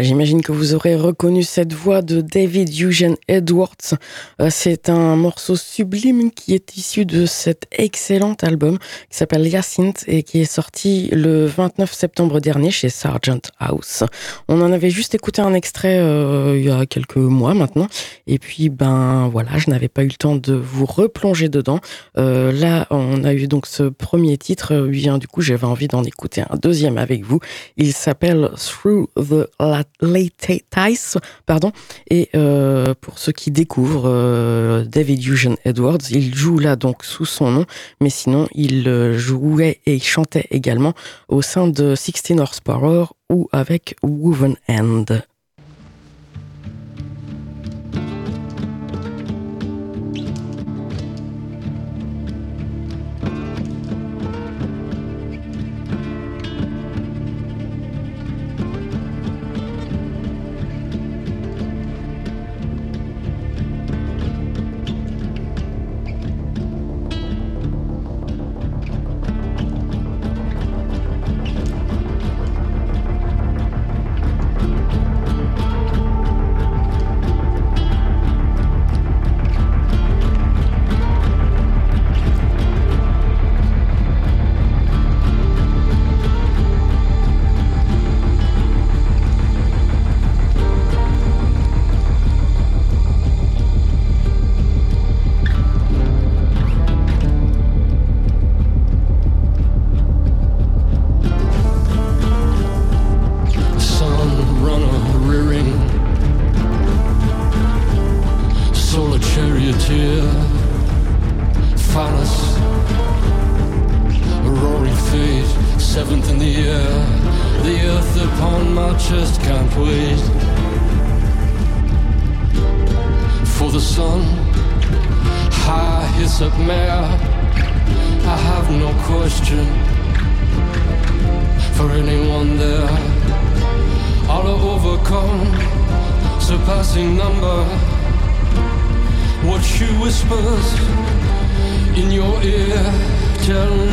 J'imagine 0.02 0.40
que 0.40 0.52
vous 0.52 0.74
aurez 0.74 0.94
reconnu 0.96 1.42
cette 1.42 1.74
voix 1.74 2.00
de 2.00 2.20
David 2.20 2.70
Eugene 2.80 3.16
Edwards. 3.28 3.94
Euh, 4.40 4.48
C'est 4.50 4.88
un 4.88 5.16
morceau 5.16 5.56
sublime 5.56 6.30
qui 6.30 6.54
est 6.54 6.76
issu 6.76 7.04
de 7.04 7.26
cet 7.26 7.66
excellent 7.72 8.34
album 8.42 8.78
qui 9.10 9.16
s'appelle 9.16 9.46
Hyacinthe 9.46 10.04
et 10.06 10.22
qui 10.22 10.40
est 10.40 10.50
sorti 10.50 11.08
le 11.12 11.44
29 11.44 11.92
septembre 11.92 12.40
dernier 12.40 12.70
chez 12.70 12.88
Sargent 12.88 13.40
House. 13.58 14.04
On 14.48 14.62
en 14.62 14.72
avait 14.72 14.90
juste 14.90 15.14
écouté 15.14 15.42
un 15.42 15.54
extrait 15.54 15.98
euh, 15.98 16.56
il 16.56 16.64
y 16.64 16.70
a 16.70 16.86
quelques 16.86 17.16
mois 17.16 17.54
maintenant. 17.54 17.88
Et 18.26 18.38
puis, 18.38 18.70
ben 18.70 19.28
voilà, 19.30 19.58
je 19.58 19.70
n'avais 19.70 19.88
pas 19.88 20.02
eu 20.02 20.08
le 20.08 20.14
temps 20.14 20.36
de 20.36 20.54
vous 20.54 20.86
replonger 20.86 21.48
dedans. 21.48 21.80
Euh, 22.16 22.52
là, 22.52 22.86
on 22.90 23.24
a 23.24 23.34
eu 23.34 23.48
donc 23.48 23.66
ce 23.66 23.82
premier 23.82 24.38
titre. 24.38 24.74
Euh, 24.74 24.86
Bien, 24.86 25.18
du 25.18 25.28
coup, 25.28 25.40
j'avais 25.40 25.66
envie 25.66 25.88
d'en 25.88 26.04
écouter 26.04 26.42
un 26.42 26.56
deuxième 26.56 26.98
avec 26.98 27.24
vous. 27.24 27.40
Il 27.76 27.92
s'appelle 27.92 28.50
Through 28.56 29.08
the 29.16 29.48
La- 30.00 30.20
Lattice, 30.48 31.18
pardon. 31.46 31.72
Et 32.08 32.28
euh, 32.34 32.94
pour 33.00 33.18
ceux 33.18 33.32
qui 33.32 33.50
découvrent 33.50 34.08
euh, 34.08 34.84
David 34.84 35.26
Eugene 35.26 35.56
Edwards, 35.64 35.98
il 36.10 36.34
joue 36.34 36.58
là 36.58 36.76
donc 36.76 37.04
sous 37.04 37.24
son 37.26 37.50
nom, 37.50 37.66
mais 38.00 38.10
sinon 38.10 38.48
il 38.54 38.88
euh, 38.88 39.16
jouait 39.18 39.80
et 39.86 39.98
chantait 39.98 40.46
également 40.50 40.94
au 41.28 41.42
sein 41.42 41.68
de 41.68 41.94
16 41.94 42.38
Horsepower 42.38 43.06
ou 43.30 43.48
avec 43.52 43.96
Woven 44.02 44.56
End. 44.68 45.04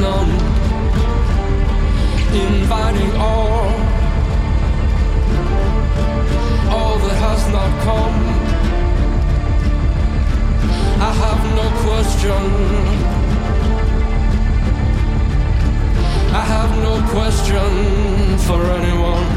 Tell. 0.08 0.26
Inviting 2.47 3.12
all, 3.30 3.68
all 6.76 6.95
that 7.03 7.18
has 7.28 7.41
not 7.55 7.72
come. 7.88 8.20
I 11.10 11.12
have 11.24 11.41
no 11.60 11.68
question. 11.86 12.41
I 16.41 16.43
have 16.55 16.72
no 16.88 16.95
question 17.16 17.72
for 18.47 18.62
anyone. 18.80 19.30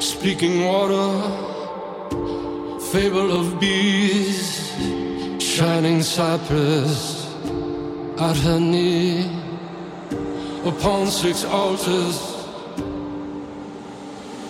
Speaking 0.00 0.54
water, 0.70 1.10
fable 2.92 3.30
of 3.40 3.46
bees, 3.60 4.40
shining 5.38 6.02
cypress 6.02 7.15
at 8.18 8.36
her 8.36 8.58
knee, 8.58 9.30
upon 10.64 11.06
six 11.08 11.44
altars, 11.44 12.18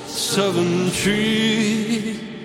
seven 0.06 0.90
tree. 0.92 2.35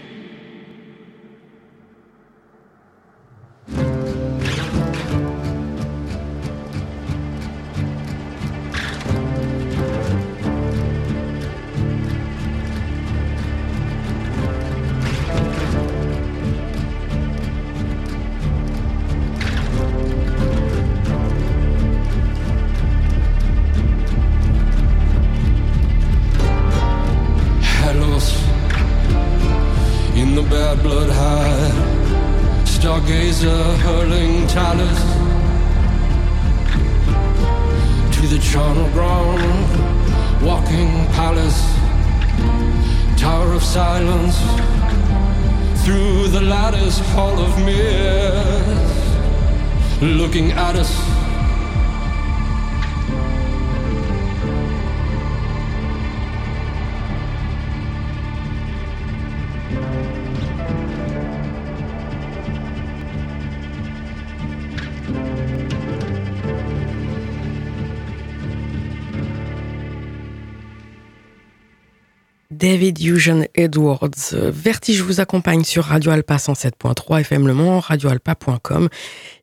David 72.61 72.99
Eugene 73.01 73.47
Edwards. 73.55 74.33
Vertige 74.33 75.01
vous 75.01 75.19
accompagne 75.19 75.63
sur 75.63 75.85
Radio 75.85 76.11
Alpa 76.11 76.35
107.3 76.35 77.21
FM 77.21 77.47
Le 77.47 77.55
Mans, 77.55 77.79
radioalpa.com. 77.79 78.87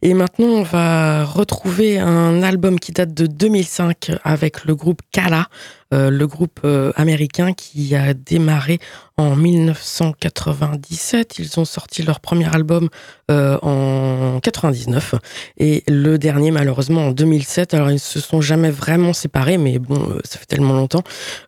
Et 0.03 0.15
maintenant, 0.15 0.47
on 0.47 0.63
va 0.63 1.25
retrouver 1.25 1.99
un 1.99 2.43
album 2.43 2.79
qui 2.79 2.93
date 2.93 3.15
de 3.15 3.27
2005 3.27 4.13
avec 4.23 4.65
le 4.65 4.77
groupe 4.77 5.03
Kala, 5.11 5.49
euh, 5.95 6.11
le 6.11 6.27
groupe 6.27 6.61
euh, 6.65 6.93
américain 6.97 7.55
qui 7.55 7.97
a 7.97 8.13
démarré 8.13 8.79
en 9.17 9.35
1997. 9.35 11.39
Ils 11.39 11.59
ont 11.59 11.65
sorti 11.65 12.03
leur 12.03 12.21
premier 12.21 12.55
album 12.55 12.91
euh, 13.31 13.59
en 13.63 14.39
99 14.41 15.15
et 15.57 15.83
le 15.89 16.19
dernier 16.19 16.51
malheureusement 16.51 17.09
en 17.09 17.13
2007. 17.13 17.75
Alors 17.75 17.91
ils 17.91 17.99
se 17.99 18.21
sont 18.21 18.41
jamais 18.41 18.71
vraiment 18.71 19.15
séparés, 19.15 19.57
mais 19.57 19.79
bon, 19.79 20.19
ça 20.25 20.39
fait 20.39 20.47
tellement 20.47 20.75
longtemps. 20.75 21.03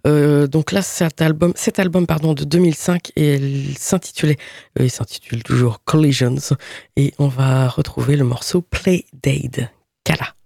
Donc 0.04 0.72
là, 0.72 0.82
cet 0.82 1.22
album, 1.22 1.52
cet 1.54 1.78
album 1.78 2.06
pardon 2.06 2.32
de 2.32 2.44
2005 2.44 3.12
et 3.16 3.34
il 3.34 3.76
s'intitulait, 3.78 4.38
il 4.78 4.90
s'intitule 4.90 5.42
toujours 5.42 5.82
Collisions 5.84 6.56
et 6.96 7.12
on 7.18 7.28
va 7.28 7.68
retrouver 7.68 8.16
le 8.16 8.24
morceau 8.24 8.39
Play 8.62 9.06
Dade. 9.12 9.70
Kala. 10.04 10.39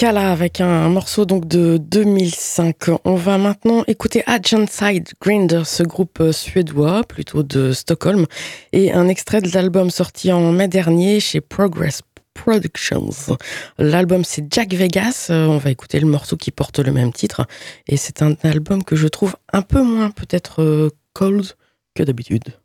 Kala 0.00 0.32
avec 0.32 0.62
un, 0.62 0.88
morceau 0.88 1.26
donc 1.26 1.46
de 1.46 1.76
2005. 1.76 2.74
On 3.04 3.16
va 3.16 3.36
maintenant 3.36 3.84
écouter 3.86 4.24
Side 4.70 5.10
Grinder, 5.20 5.64
ce 5.66 5.82
groupe 5.82 6.20
euh, 6.20 6.32
suédois, 6.32 7.04
plutôt 7.04 7.42
de 7.42 7.72
Stockholm, 7.72 8.24
et 8.72 8.92
un 8.92 9.08
extrait 9.08 9.42
de 9.42 9.50
l'album 9.52 9.90
sorti 9.90 10.32
en 10.32 10.52
mai 10.52 10.68
dernier 10.68 11.20
chez 11.20 11.42
Progress 11.42 12.00
Productions. 12.32 13.36
L'album 13.76 14.24
c'est 14.24 14.50
Jack 14.50 14.72
Vegas. 14.72 15.26
Euh, 15.28 15.44
On 15.44 15.58
va 15.58 15.70
écouter 15.70 16.00
le 16.00 16.06
morceau 16.06 16.38
qui 16.38 16.50
porte 16.50 16.78
le 16.78 16.92
même 16.92 17.12
titre. 17.12 17.46
Et 17.86 17.98
c'est 17.98 18.22
un 18.22 18.34
album 18.42 18.82
que 18.82 18.96
je 18.96 19.06
trouve 19.06 19.36
un 19.52 19.60
peu 19.60 19.82
moins 19.82 20.10
peut-être 20.10 20.62
euh, 20.62 20.88
cold 21.12 21.44
que 21.94 22.04
d'habitude. 22.04 22.59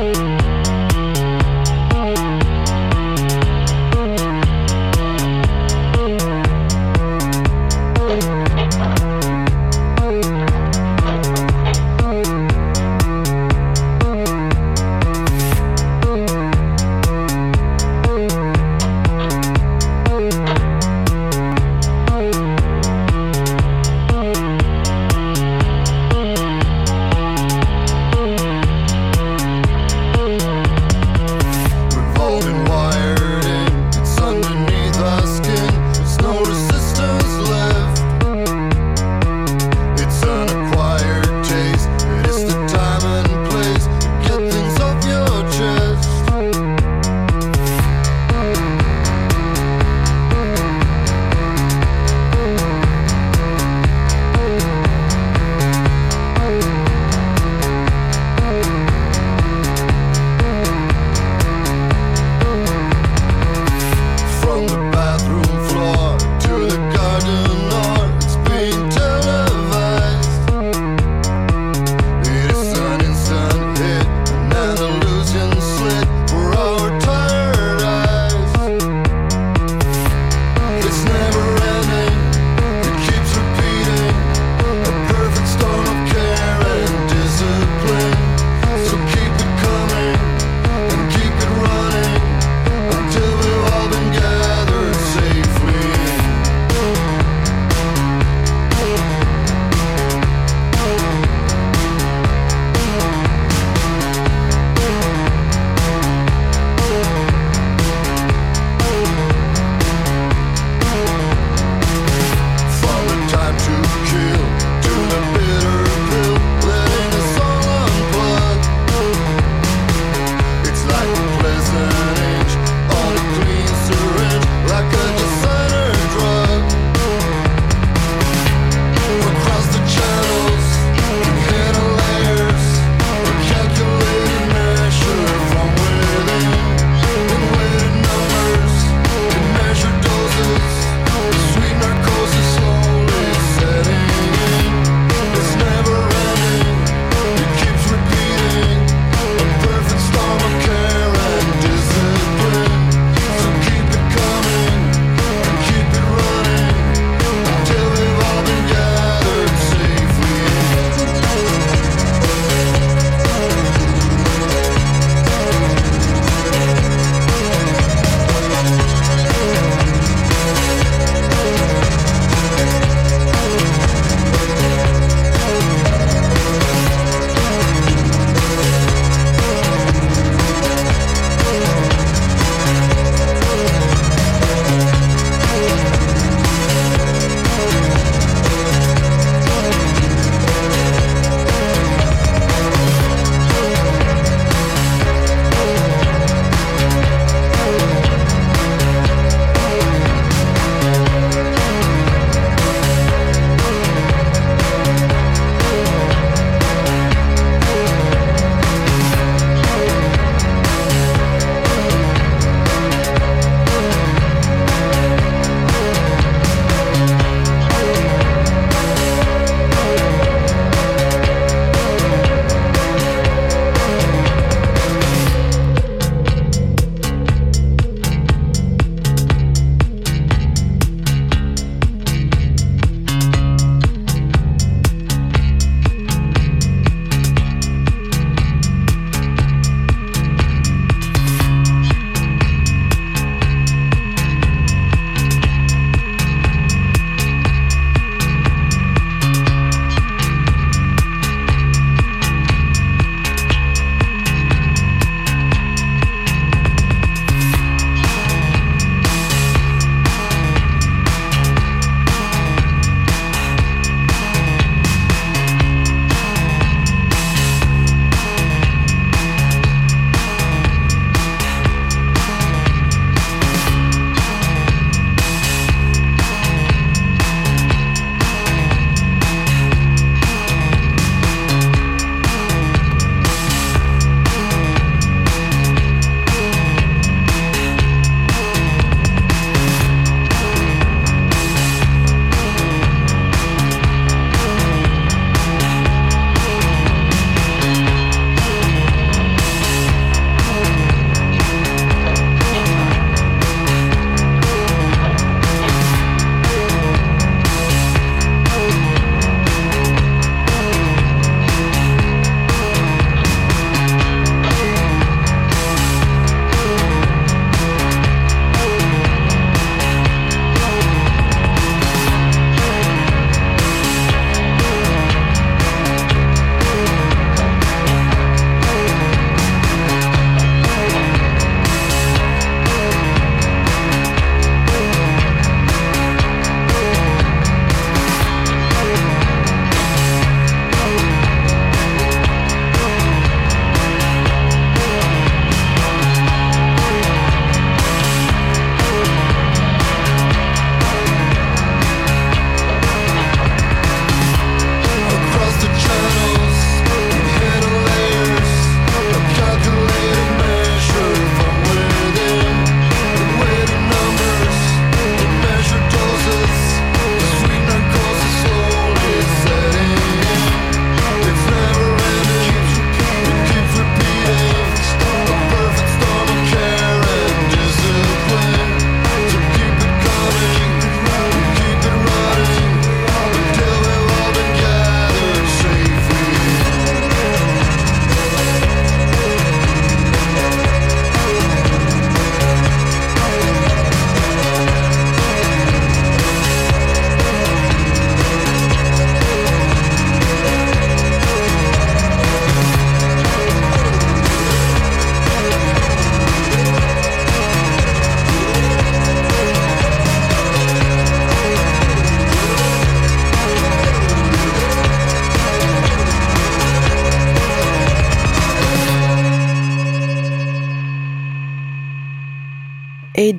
Bye. 0.00 0.29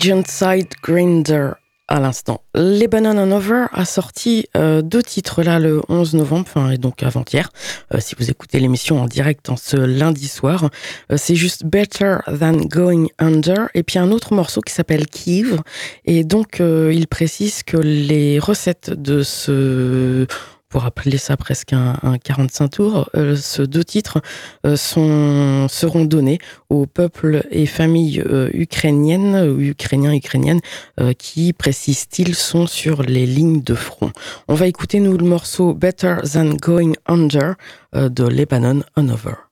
Agent 0.02 0.24
Side 0.26 0.70
Grinder 0.82 1.52
à 1.88 2.00
l'instant. 2.00 2.42
Lebanon 2.56 3.20
and 3.20 3.32
Over 3.32 3.66
a 3.72 3.86
sorti 3.86 4.48
euh, 4.58 4.82
deux 4.82 5.04
titres 5.04 5.44
là 5.44 5.60
le 5.60 5.84
11 5.90 6.16
novembre, 6.16 6.48
enfin 6.48 6.72
et 6.72 6.80
donc 6.80 7.04
avant-hier. 7.04 7.52
Euh, 7.94 8.00
si 8.00 8.16
vous 8.18 8.32
écoutez 8.32 8.60
l'émission 8.60 9.00
en 9.00 9.06
direct 9.06 9.50
en 9.50 9.58
ce 9.58 9.78
lundi 9.78 10.28
soir, 10.28 10.72
Euh, 11.12 11.18
c'est 11.18 11.36
juste 11.36 11.66
Better 11.66 12.18
Than 12.26 12.66
Going 12.66 13.10
Under 13.20 13.70
et 13.76 13.84
puis 13.84 14.00
un 14.00 14.10
autre 14.12 14.34
morceau 14.34 14.62
qui 14.62 14.74
s'appelle 14.74 15.06
Kiev 15.06 15.60
et 16.06 16.24
donc 16.24 16.60
il 16.60 17.06
précise 17.08 17.62
que 17.62 17.78
les 17.78 18.40
recettes 18.40 18.90
de 18.90 19.22
ce 19.22 20.26
pour 20.72 20.86
appeler 20.86 21.18
ça 21.18 21.38
presque 21.38 21.74
un, 21.74 21.98
un 22.02 22.18
45 22.18 22.68
tours, 22.70 23.10
euh, 23.16 23.36
ce 23.36 23.62
deux 23.62 23.84
titres 23.84 24.22
euh, 24.66 24.76
seront 24.76 26.06
donnés 26.06 26.40
aux 26.70 26.88
peuples 26.88 27.46
et 27.52 27.66
familles 27.66 28.24
euh, 28.26 28.50
ukrainiennes 28.54 29.36
ou 29.36 29.60
ukrainiens 29.60 30.14
ukrainiennes 30.14 30.62
euh, 31.00 31.14
qui, 31.14 31.54
précise-t-il, 31.54 32.34
sont 32.34 32.66
sur 32.66 33.04
les 33.04 33.26
lignes 33.26 33.62
de 33.62 33.76
front. 33.76 34.12
On 34.48 34.56
va 34.56 34.68
écouter 34.68 35.00
nous 35.00 35.18
le 35.18 35.26
morceau 35.26 35.74
Better 35.74 36.16
Than 36.34 36.54
Going 36.56 36.94
Under 37.06 37.56
euh, 37.96 38.10
de 38.10 38.24
Lebanon 38.24 38.82
On 38.96 39.10
Over. 39.10 39.51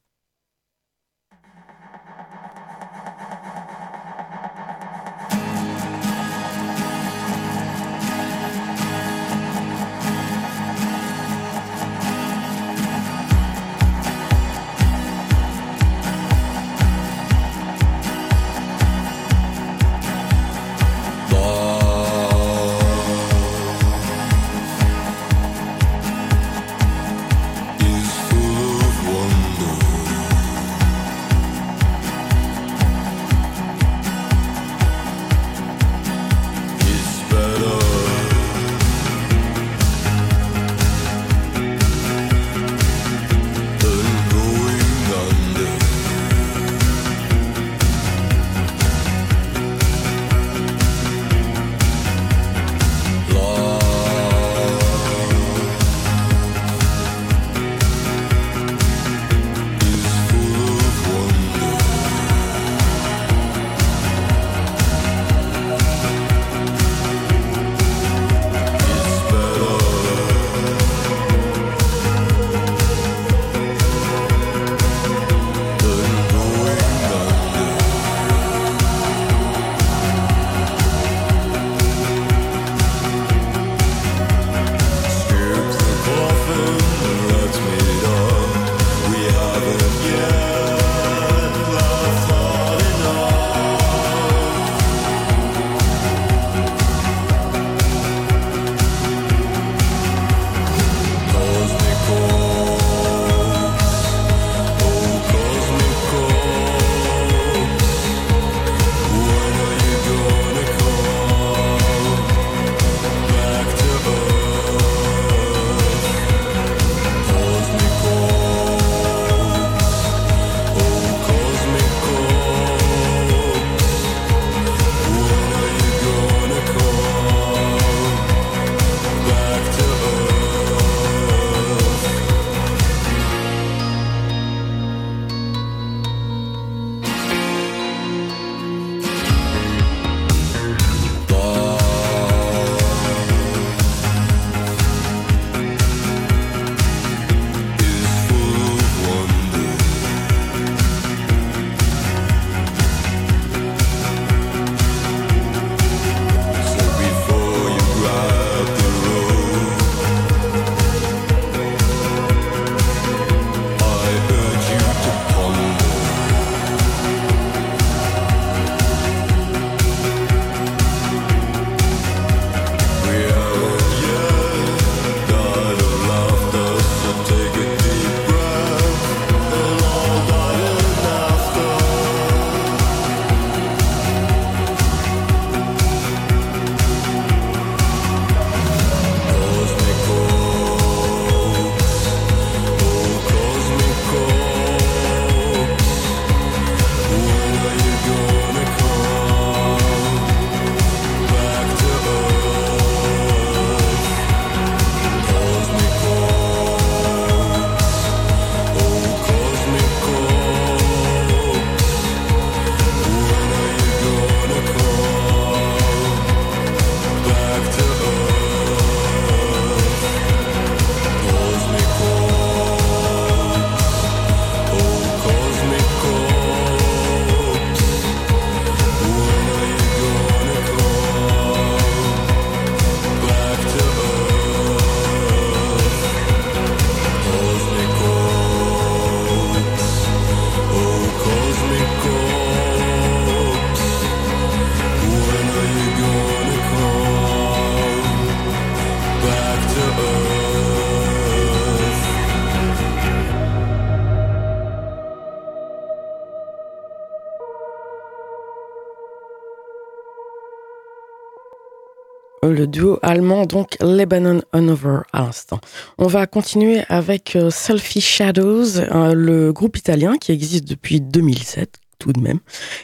Le 262.60 262.68
duo 262.68 263.00
allemand, 263.02 263.46
donc 263.46 263.78
Lebanon 263.80 264.42
Hanover 264.52 265.00
à 265.14 265.22
l'instant. 265.22 265.62
On 265.98 266.08
va 266.08 266.28
continuer 266.28 266.82
avec 266.90 267.38
euh, 267.38 267.50
Selfie 267.50 268.02
Shadows, 268.02 268.80
euh, 268.80 269.14
le 269.14 269.54
groupe 269.54 269.78
italien 269.78 270.18
qui 270.18 270.34
existe 270.34 270.68
depuis 270.68 271.00
2007 271.00 271.80
tout 272.00 272.14
de 272.14 272.20
même. 272.20 272.40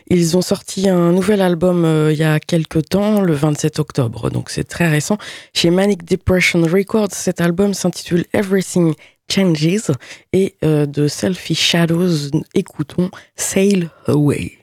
Ils 0.07 0.37
ont 0.37 0.41
sorti 0.41 0.89
un 0.89 1.11
nouvel 1.11 1.41
album 1.41 1.83
euh, 1.83 2.11
il 2.11 2.19
y 2.19 2.23
a 2.23 2.39
quelques 2.39 2.89
temps, 2.89 3.21
le 3.21 3.33
27 3.33 3.79
octobre, 3.79 4.29
donc 4.29 4.49
c'est 4.49 4.65
très 4.65 4.87
récent. 4.87 5.17
Chez 5.53 5.69
Manic 5.71 6.05
Depression 6.05 6.61
Records, 6.63 7.11
cet 7.11 7.41
album 7.41 7.73
s'intitule 7.73 8.25
Everything 8.33 8.93
Changes 9.29 9.91
et 10.33 10.55
euh, 10.63 10.85
de 10.85 11.07
Selfie 11.07 11.55
Shadows, 11.55 12.29
écoutons 12.53 13.09
Sail 13.35 13.89
Away. 14.07 14.59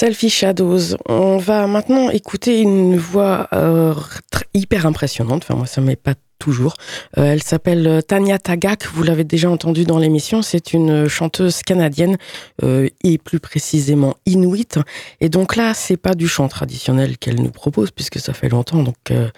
Selfie 0.00 0.30
Shadows. 0.30 0.96
On 1.10 1.36
va 1.36 1.66
maintenant 1.66 2.08
écouter 2.08 2.62
une 2.62 2.96
voix 2.96 3.48
euh, 3.52 3.92
hyper 4.54 4.86
impressionnante. 4.86 5.42
Enfin, 5.42 5.56
moi, 5.56 5.66
ça 5.66 5.82
m'est 5.82 5.94
pas 5.94 6.14
toujours. 6.40 6.74
Euh, 7.18 7.32
elle 7.32 7.42
s'appelle 7.44 7.86
euh, 7.86 8.00
Tanya 8.00 8.40
Tagak, 8.40 8.88
vous 8.92 9.04
l'avez 9.04 9.22
déjà 9.22 9.48
entendu 9.48 9.84
dans 9.84 9.98
l'émission, 9.98 10.42
c'est 10.42 10.72
une 10.72 11.06
chanteuse 11.06 11.62
canadienne 11.62 12.16
euh, 12.64 12.88
et 13.04 13.18
plus 13.18 13.38
précisément 13.38 14.16
inuit. 14.26 14.78
Et 15.20 15.28
donc 15.28 15.54
là, 15.54 15.74
c'est 15.74 15.96
pas 15.96 16.14
du 16.14 16.26
chant 16.26 16.48
traditionnel 16.48 17.18
qu'elle 17.18 17.40
nous 17.40 17.50
propose 17.52 17.92
puisque 17.92 18.18
ça 18.18 18.32
fait 18.32 18.48
longtemps 18.48 18.82
donc 18.82 18.96
euh, 19.12 19.28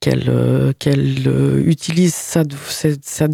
qu'elle 0.00 0.28
euh, 0.28 0.72
euh, 0.86 1.62
utilise 1.66 2.14
cette, 2.14 2.54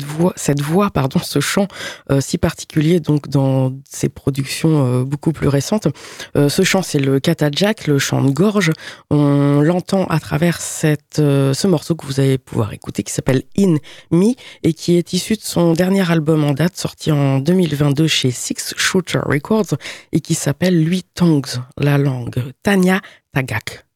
voix, 0.03 0.33
cette 0.37 0.61
voix, 0.61 0.91
pardon, 0.91 1.21
ce 1.23 1.41
chant 1.41 1.69
euh, 2.11 2.21
si 2.21 2.39
particulier 2.39 3.01
donc 3.01 3.29
dans 3.29 3.73
ses 3.89 4.09
productions 4.09 4.87
euh, 4.87 5.05
beaucoup 5.05 5.33
plus 5.33 5.49
récentes. 5.49 5.89
Euh, 6.37 6.49
ce 6.49 6.63
chant, 6.63 6.83
c'est 6.83 6.99
le 6.99 7.21
Katajak, 7.21 7.87
le 7.87 7.99
chant 7.99 8.23
de 8.23 8.31
gorge. 8.31 8.71
On 9.11 9.61
l'entend 9.61 10.05
à 10.07 10.21
travers 10.21 10.61
cette, 10.61 11.19
euh, 11.19 11.55
ce 11.55 11.67
morceau 11.67 11.95
que 11.95 12.07
vous 12.07 12.21
allez 12.21 12.39
pouvoir 12.39 12.73
écouter 12.73 13.03
qui 13.03 13.13
s'appelle 13.19 13.43
In 13.59 13.77
Me 14.11 14.35
et 14.63 14.73
qui 14.73 14.97
est 14.97 15.13
issu 15.13 15.35
de 15.35 15.43
son 15.43 15.73
dernier 15.73 16.09
album 16.11 16.45
en 16.45 16.53
date 16.53 16.77
sorti 16.77 17.11
en 17.11 17.41
2022 17.41 18.07
chez 18.07 18.31
Six 18.31 18.75
Shooter 18.77 19.21
Records 19.25 19.75
et 20.13 20.21
qui 20.21 20.35
s'appelle 20.35 20.83
Lui 20.83 21.03
Tongues, 21.03 21.61
la 21.77 21.99
langue. 21.99 22.43
Tanya 22.63 23.01
Tagak. 23.33 23.88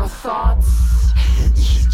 Your 0.00 0.08
thoughts. 0.08 1.89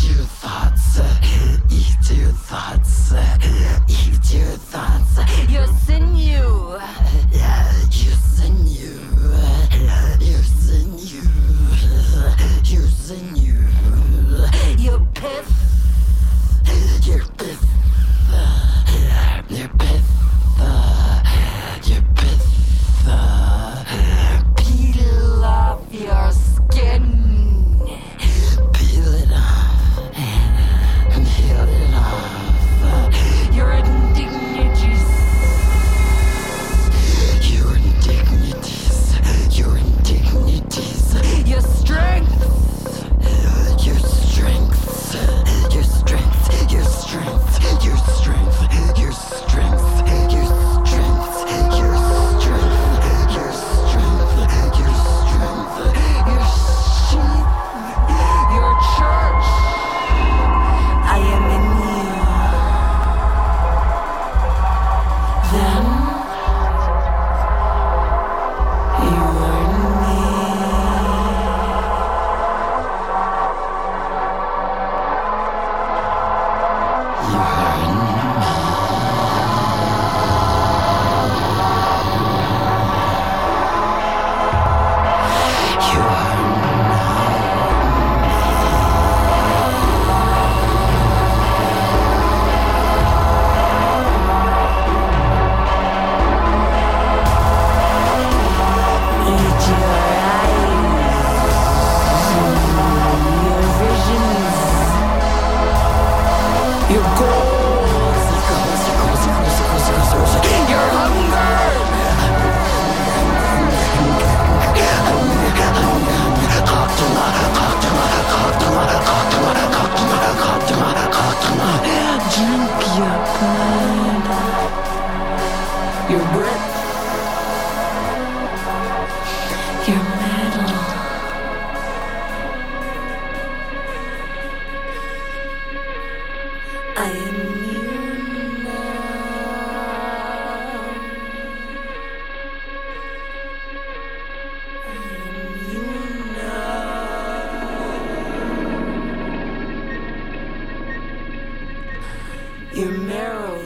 Your 152.77 152.91
marrow, 152.91 153.57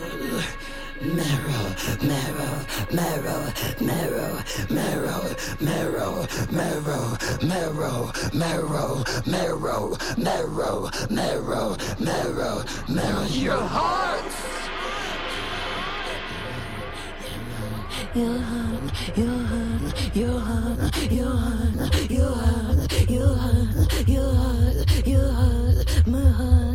marrow, 1.03 1.74
marrow, 2.01 2.65
marrow, 2.93 3.53
marrow, 3.91 4.39
marrow, 4.70 5.35
marrow, 5.61 6.27
marrow, 6.53 7.19
marrow, 7.43 8.12
marrow, 8.32 9.03
marrow, 9.27 9.97
marrow, 10.16 10.91
marrow, 11.11 11.77
marrow, 11.99 12.65
marrow, 12.89 13.27
your 13.31 13.59
heart. 13.59 14.32
Your 18.15 18.39
heart, 18.39 19.16
your 19.16 19.39
heart, 19.51 20.07
your 20.15 20.41
heart, 20.41 21.11
your 21.11 22.35
heart, 22.37 23.09
your 23.09 23.35
heart 23.37 23.70
my 26.07 26.31
heart, 26.31 26.69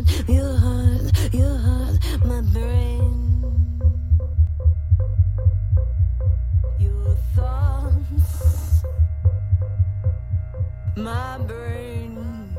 my 10.96 11.38
brain. 11.38 12.56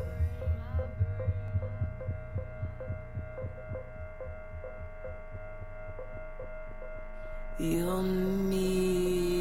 you're 7.58 8.02
me. 8.02 9.37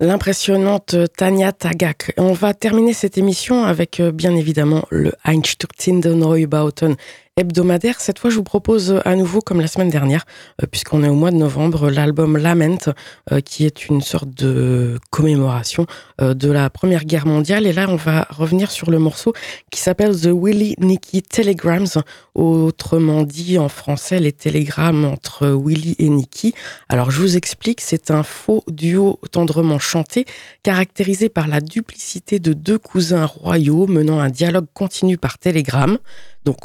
L'impressionnante 0.00 0.94
Tania 1.16 1.50
Tagak. 1.50 2.12
On 2.18 2.32
va 2.32 2.54
terminer 2.54 2.92
cette 2.92 3.18
émission 3.18 3.64
avec 3.64 3.98
euh, 3.98 4.12
bien 4.12 4.36
évidemment 4.36 4.86
le 4.90 5.12
Einstürzenden 5.24 6.20
Neubauten 6.20 6.94
hebdomadaire. 7.38 8.00
Cette 8.00 8.18
fois, 8.18 8.30
je 8.30 8.36
vous 8.36 8.42
propose 8.42 8.90
euh, 8.90 9.00
à 9.04 9.14
nouveau, 9.14 9.40
comme 9.40 9.60
la 9.60 9.68
semaine 9.68 9.90
dernière, 9.90 10.24
euh, 10.62 10.66
puisqu'on 10.66 11.04
est 11.04 11.08
au 11.08 11.14
mois 11.14 11.30
de 11.30 11.36
novembre, 11.36 11.88
l'album 11.88 12.36
Lament, 12.36 12.92
euh, 13.32 13.40
qui 13.40 13.64
est 13.64 13.86
une 13.86 14.00
sorte 14.00 14.30
de 14.30 14.98
commémoration 15.10 15.86
euh, 16.20 16.34
de 16.34 16.50
la 16.50 16.68
Première 16.68 17.04
Guerre 17.04 17.26
mondiale. 17.26 17.66
Et 17.66 17.72
là, 17.72 17.86
on 17.88 17.96
va 17.96 18.26
revenir 18.30 18.70
sur 18.70 18.90
le 18.90 18.98
morceau 18.98 19.32
qui 19.70 19.80
s'appelle 19.80 20.20
The 20.20 20.30
Willie 20.32 20.74
Nicky 20.78 21.22
Telegrams, 21.22 22.02
autrement 22.34 23.22
dit 23.22 23.58
en 23.58 23.68
français 23.68 24.18
les 24.18 24.32
télégrammes 24.32 25.04
entre 25.04 25.48
Willie 25.48 25.96
et 25.98 26.08
Nicky. 26.08 26.54
Alors, 26.88 27.10
je 27.10 27.20
vous 27.20 27.36
explique, 27.36 27.80
c'est 27.80 28.10
un 28.10 28.24
faux 28.24 28.64
duo 28.68 29.20
tendrement 29.30 29.78
chanté, 29.78 30.24
caractérisé 30.62 31.28
par 31.28 31.46
la 31.46 31.60
duplicité 31.60 32.40
de 32.40 32.52
deux 32.52 32.78
cousins 32.78 33.26
royaux 33.26 33.86
menant 33.86 34.18
un 34.18 34.30
dialogue 34.30 34.66
continu 34.74 35.16
par 35.18 35.38
télégramme 35.38 35.98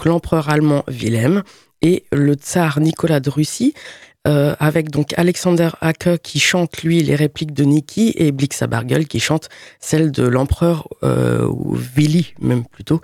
l'empereur 0.05 0.49
allemand 0.49 0.83
Wilhelm 0.87 1.43
et 1.81 2.05
le 2.11 2.33
tsar 2.33 2.79
Nicolas 2.79 3.19
de 3.19 3.29
Russie, 3.29 3.73
euh, 4.25 4.55
avec 4.57 4.89
donc 4.89 5.13
Alexander 5.17 5.67
Hacke 5.81 6.17
qui 6.23 6.39
chante 6.39 6.81
lui 6.81 7.03
les 7.03 7.13
répliques 7.13 7.51
de 7.51 7.65
Niki 7.65 8.13
et 8.15 8.31
Blixa 8.31 8.67
Bargel 8.67 9.05
qui 9.05 9.19
chante 9.19 9.49
celles 9.81 10.13
de 10.13 10.23
l'empereur 10.23 10.87
euh, 11.03 11.45
ou 11.45 11.75
Willy 11.75 12.33
même 12.39 12.63
plutôt. 12.63 13.01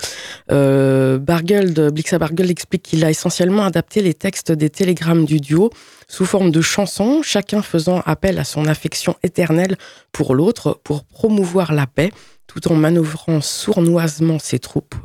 Euh, 0.49 1.18
Blixa 1.18 2.18
explique 2.49 2.84
qu'il 2.84 3.03
a 3.03 3.10
essentiellement 3.10 3.65
adapté 3.65 4.01
les 4.01 4.14
textes 4.14 4.53
des 4.53 4.69
télégrammes 4.69 5.26
du 5.26 5.41
duo 5.41 5.72
sous 6.07 6.26
forme 6.26 6.51
de 6.51 6.61
chansons, 6.61 7.22
chacun 7.22 7.61
faisant 7.61 8.01
appel 8.06 8.39
à 8.39 8.45
son 8.45 8.65
affection 8.65 9.18
éternelle 9.22 9.76
pour 10.14 10.35
l'autre 10.35 10.80
pour 10.85 11.03
promouvoir 11.03 11.73
la 11.73 11.85
paix 11.85 12.11
tout 12.47 12.72
en 12.72 12.76
manœuvrant 12.76 13.41
sournoisement 13.41 14.39
ses 14.39 14.60
troupes 14.60 14.95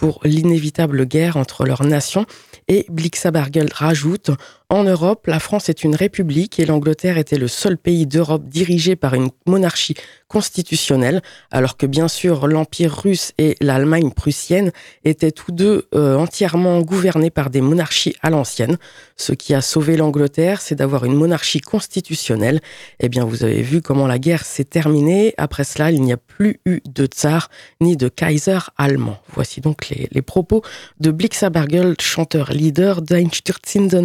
pour 0.00 0.20
l'inévitable 0.24 1.04
guerre 1.04 1.36
entre 1.36 1.66
leurs 1.66 1.84
nations. 1.84 2.24
Et 2.68 2.86
Blixabargel 2.88 3.68
rajoute 3.72 4.30
En 4.72 4.84
Europe, 4.84 5.26
la 5.26 5.40
France 5.40 5.68
est 5.68 5.82
une 5.82 5.96
république 5.96 6.60
et 6.60 6.64
l'Angleterre 6.64 7.18
était 7.18 7.38
le 7.38 7.48
seul 7.48 7.76
pays 7.76 8.06
d'Europe 8.06 8.48
dirigé 8.48 8.94
par 8.94 9.14
une 9.14 9.30
monarchie 9.44 9.96
constitutionnelle, 10.28 11.22
alors 11.50 11.76
que 11.76 11.86
bien 11.86 12.06
sûr 12.06 12.46
l'Empire 12.46 12.96
russe 12.96 13.32
et 13.36 13.56
l'Allemagne 13.60 14.12
prussienne 14.12 14.70
étaient 15.04 15.32
tous 15.32 15.50
deux 15.50 15.88
euh, 15.92 16.14
entièrement 16.14 16.80
gouvernés 16.82 17.30
par 17.30 17.50
des 17.50 17.60
monarchies 17.60 18.14
à 18.22 18.30
l'ancienne. 18.30 18.78
Ce 19.16 19.32
qui 19.32 19.54
a 19.54 19.60
sauvé 19.60 19.96
l'Angleterre, 19.96 20.60
c'est 20.60 20.76
d'avoir 20.76 21.04
une 21.04 21.14
monarchie 21.14 21.60
constitutionnelle. 21.60 22.60
Eh 23.00 23.08
bien, 23.08 23.24
vous 23.24 23.42
avez 23.42 23.62
vu 23.62 23.82
comment 23.82 24.06
la 24.06 24.20
guerre 24.20 24.44
s'est 24.44 24.62
terminée. 24.62 25.34
Après 25.36 25.64
cela, 25.64 25.90
il 25.90 26.00
n'y 26.00 26.12
a 26.12 26.16
plus 26.16 26.60
eu 26.64 26.80
de 26.88 27.06
tsar 27.06 27.50
ni 27.80 27.96
de 27.96 28.08
kaiser 28.08 28.58
allemand. 28.78 29.18
Voici 29.34 29.60
donc 29.60 29.88
les, 29.88 30.08
les 30.12 30.22
propos 30.22 30.62
de 31.00 31.10
Blixabargel, 31.10 31.96
chanteur 32.00 32.52
leader 32.52 33.02
d'Einstürzende 33.02 33.96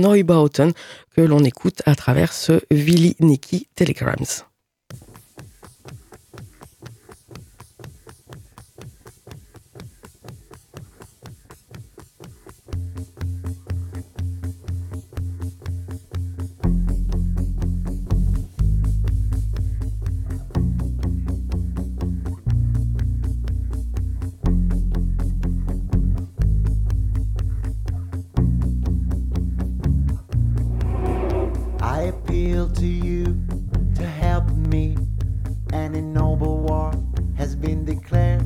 Que 1.16 1.22
l'on 1.22 1.44
écoute 1.44 1.82
à 1.86 1.96
travers 1.96 2.34
ce 2.34 2.62
Willy 2.72 3.16
Nicky 3.20 3.68
Telegrams. 3.76 4.26
Appeal 32.66 32.76
to 32.76 32.86
you 32.86 33.26
to 33.96 34.06
help 34.06 34.50
me. 34.52 34.98
An 35.74 35.96
ignoble 35.96 36.60
war 36.60 36.94
has 37.38 37.56
been 37.56 37.86
declared. 37.86 38.44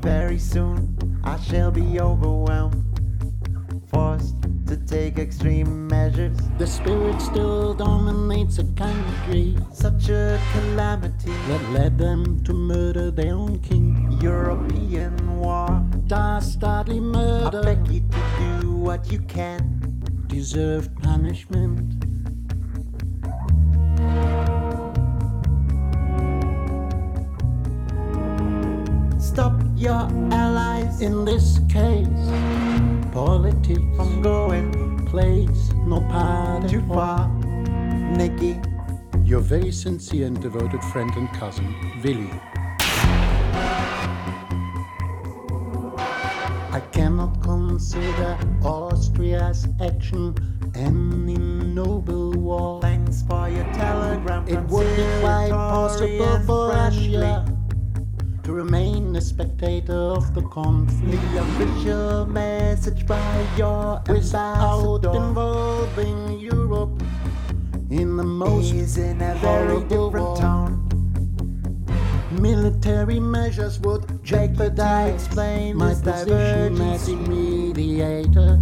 Very 0.00 0.38
soon 0.38 0.96
I 1.24 1.38
shall 1.38 1.70
be 1.70 2.00
overwhelmed, 2.00 2.84
forced 3.88 4.34
to 4.66 4.76
take 4.76 5.18
extreme 5.18 5.86
measures. 5.88 6.36
The 6.58 6.66
spirit 6.66 7.20
still 7.20 7.74
dominates 7.74 8.58
a 8.58 8.64
country 8.74 9.56
Such 9.72 10.08
a 10.08 10.40
calamity, 10.52 11.32
that 11.48 11.62
led 11.72 11.98
them 11.98 12.42
to 12.44 12.52
murder 12.52 13.10
their 13.10 13.34
own 13.34 13.58
king. 13.60 14.18
European 14.20 15.38
war. 15.38 15.84
Dastardly 16.06 16.96
I 16.96 17.00
murder 17.00 17.62
beg 17.62 17.86
you 17.88 18.00
to 18.00 18.60
do 18.60 18.72
what 18.72 19.12
you 19.12 19.20
can. 19.20 20.02
deserved 20.28 20.90
punishment. 21.02 22.07
Your 29.78 30.08
allies 30.32 31.00
In 31.00 31.24
this 31.24 31.60
case, 31.68 32.08
politics 33.12 33.80
from 33.96 34.20
going 34.20 35.06
plays 35.06 35.72
no 35.86 36.00
part 36.00 36.68
too 36.68 36.82
far. 36.88 37.28
Nikki, 38.16 38.60
Your 39.24 39.40
very 39.40 39.70
sincere 39.70 40.26
and 40.26 40.40
devoted 40.40 40.82
friend 40.92 41.10
and 41.14 41.28
cousin, 41.32 41.72
Willy. 42.02 42.30
I 46.70 46.80
cannot 46.92 47.40
consider 47.42 48.36
Austria's 48.62 49.66
action 49.80 50.34
an 50.74 51.28
ignoble 51.28 52.32
war. 52.32 52.80
thanks 52.82 53.22
for 53.22 53.48
your 53.48 53.64
telegram. 53.72 54.46
It 54.48 54.60
would 54.68 54.96
be 54.96 55.04
quite 55.20 55.50
possible 55.50 56.40
for. 56.46 56.68
Russia 56.70 57.47
to 58.48 58.54
remain 58.54 59.14
a 59.14 59.20
spectator 59.20 59.92
of 59.92 60.32
the 60.32 60.40
conflict 60.40 61.22
The 61.34 61.42
official 61.42 62.24
message 62.24 63.06
by 63.06 63.46
your 63.58 64.00
without 64.08 65.04
ambassador 65.04 65.16
involving 65.16 66.38
Europe 66.40 67.02
in 67.90 68.16
the 68.16 68.24
most 68.24 68.72
is 68.72 68.96
in 68.96 69.20
a 69.20 69.34
very 69.34 69.82
different 69.84 70.38
tone. 70.38 70.80
military 72.40 73.20
measures 73.20 73.78
would 73.80 74.06
Beg 74.06 74.12
you 74.12 74.16
to 74.16 74.24
jeopardize 74.24 75.26
explain 75.26 75.76
my 75.76 75.92
position 75.92 76.80
as 76.80 77.06
divergency. 77.06 77.16
mediator. 77.16 78.56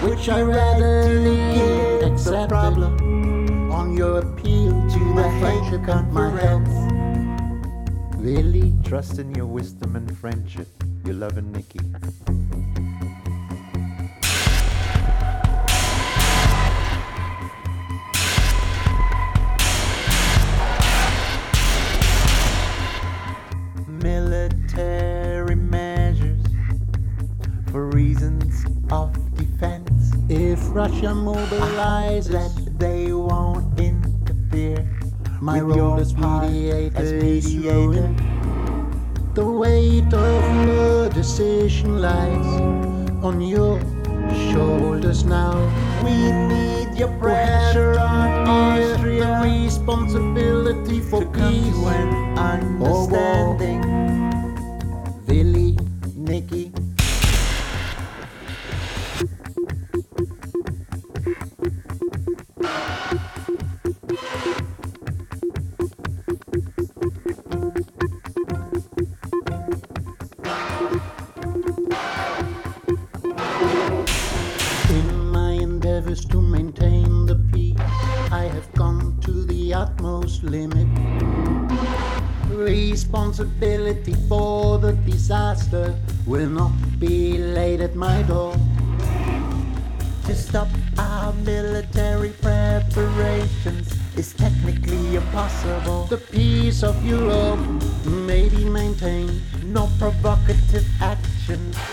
Which 0.00 0.30
I 0.30 0.40
readily 0.40 1.85
the 2.24 2.30
accepted 2.30 2.48
problem 2.48 3.70
on 3.70 3.96
your 3.96 4.18
appeal 4.18 4.72
to 4.88 4.98
the 5.14 5.22
friendship 5.38 5.80
Hague 5.80 5.88
and 5.90 6.12
my. 6.12 6.30
Conference. 6.30 8.16
Really? 8.16 8.74
Trust 8.84 9.18
in 9.18 9.34
your 9.34 9.46
wisdom 9.46 9.96
and 9.96 10.18
friendship. 10.18 10.68
Your 11.04 11.14
love 11.14 11.36
and 11.36 11.52
Nikki. 11.52 11.80
Military 23.86 25.54
measures 25.54 26.42
for 27.70 27.86
reasons 27.90 28.64
of 28.90 29.25
Russia 30.76 31.06
mobilizes, 31.06 32.28
that 32.28 32.78
they 32.78 33.10
won't 33.10 33.80
interfere. 33.80 34.84
my 35.40 35.62
with 35.62 35.74
role 35.74 35.98
as 35.98 36.14
mediator, 36.14 36.98
as 36.98 37.12
is 37.12 37.54
mediator. 37.56 38.14
The 39.32 39.46
weight 39.46 40.12
of 40.12 40.42
the 40.66 41.10
decision 41.14 42.02
lies 42.02 42.60
on 43.24 43.40
your 43.40 43.80
shoulders 44.52 45.24
now. 45.24 45.56
We 46.04 46.12
need 46.52 46.98
your 46.98 47.12
pressure 47.20 47.98
on 47.98 48.44
the 48.44 48.50
Austria 48.50 49.40
responsibility 49.42 51.00
for 51.00 51.24
peace. 51.24 51.72
to 51.72 51.86
an 51.86 52.82
understanding. 52.82 53.96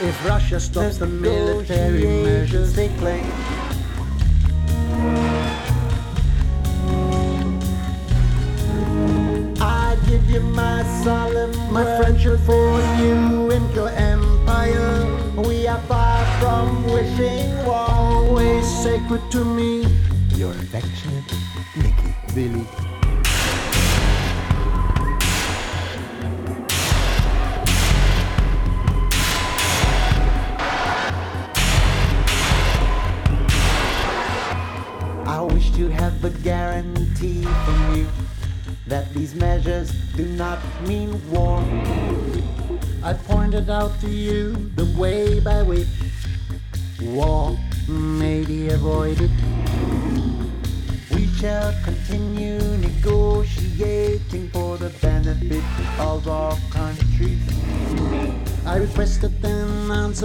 If 0.04 0.26
Russia 0.26 0.60
stops 0.60 0.98
the 0.98 1.08
military 1.08 2.04
measures. 2.24 2.74
they 2.74 2.90
claim. 2.98 3.24
I 9.62 9.98
give 10.08 10.30
you 10.30 10.42
my 10.42 10.84
solemn 11.04 11.52
My 11.72 11.84
word 11.84 11.98
friendship 12.04 12.40
for 12.42 12.80
you 13.02 13.52
and 13.52 13.74
your 13.76 13.90
empire, 13.90 15.06
We 15.38 15.68
are 15.68 15.82
far 15.88 16.20
from 16.40 16.84
wishing 16.86 17.50
war. 17.66 17.86
always 17.90 18.66
sacred 18.84 19.24
to 19.32 19.46
me. 19.46 19.53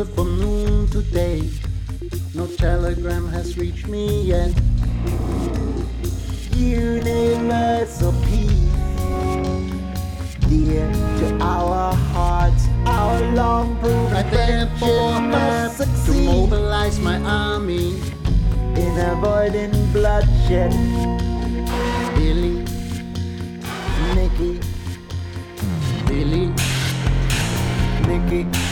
For 0.04 0.24
noon 0.24 0.86
today. 0.88 1.42
No 2.34 2.46
telegram 2.46 3.26
has 3.28 3.58
reached 3.58 3.88
me 3.88 4.22
yet. 4.22 4.52
Universal 6.54 8.12
peace, 8.24 8.50
dear 10.48 10.86
to 11.18 11.38
our 11.40 11.94
hearts, 11.94 12.66
our 12.86 13.20
long 13.34 13.76
proven 13.80 14.12
I 14.12 14.22
therefore 14.22 14.78
friendship 14.78 15.32
have 15.32 15.78
must 15.78 16.06
to 16.06 16.12
mobilize 16.12 17.00
my 17.00 17.18
army. 17.22 18.00
in 18.78 18.98
avoiding 18.98 19.72
bloodshed. 19.92 20.70
Billy, 22.14 22.62
Nikki, 24.14 24.60
Billy, 26.06 26.52
Nikki, 28.06 28.67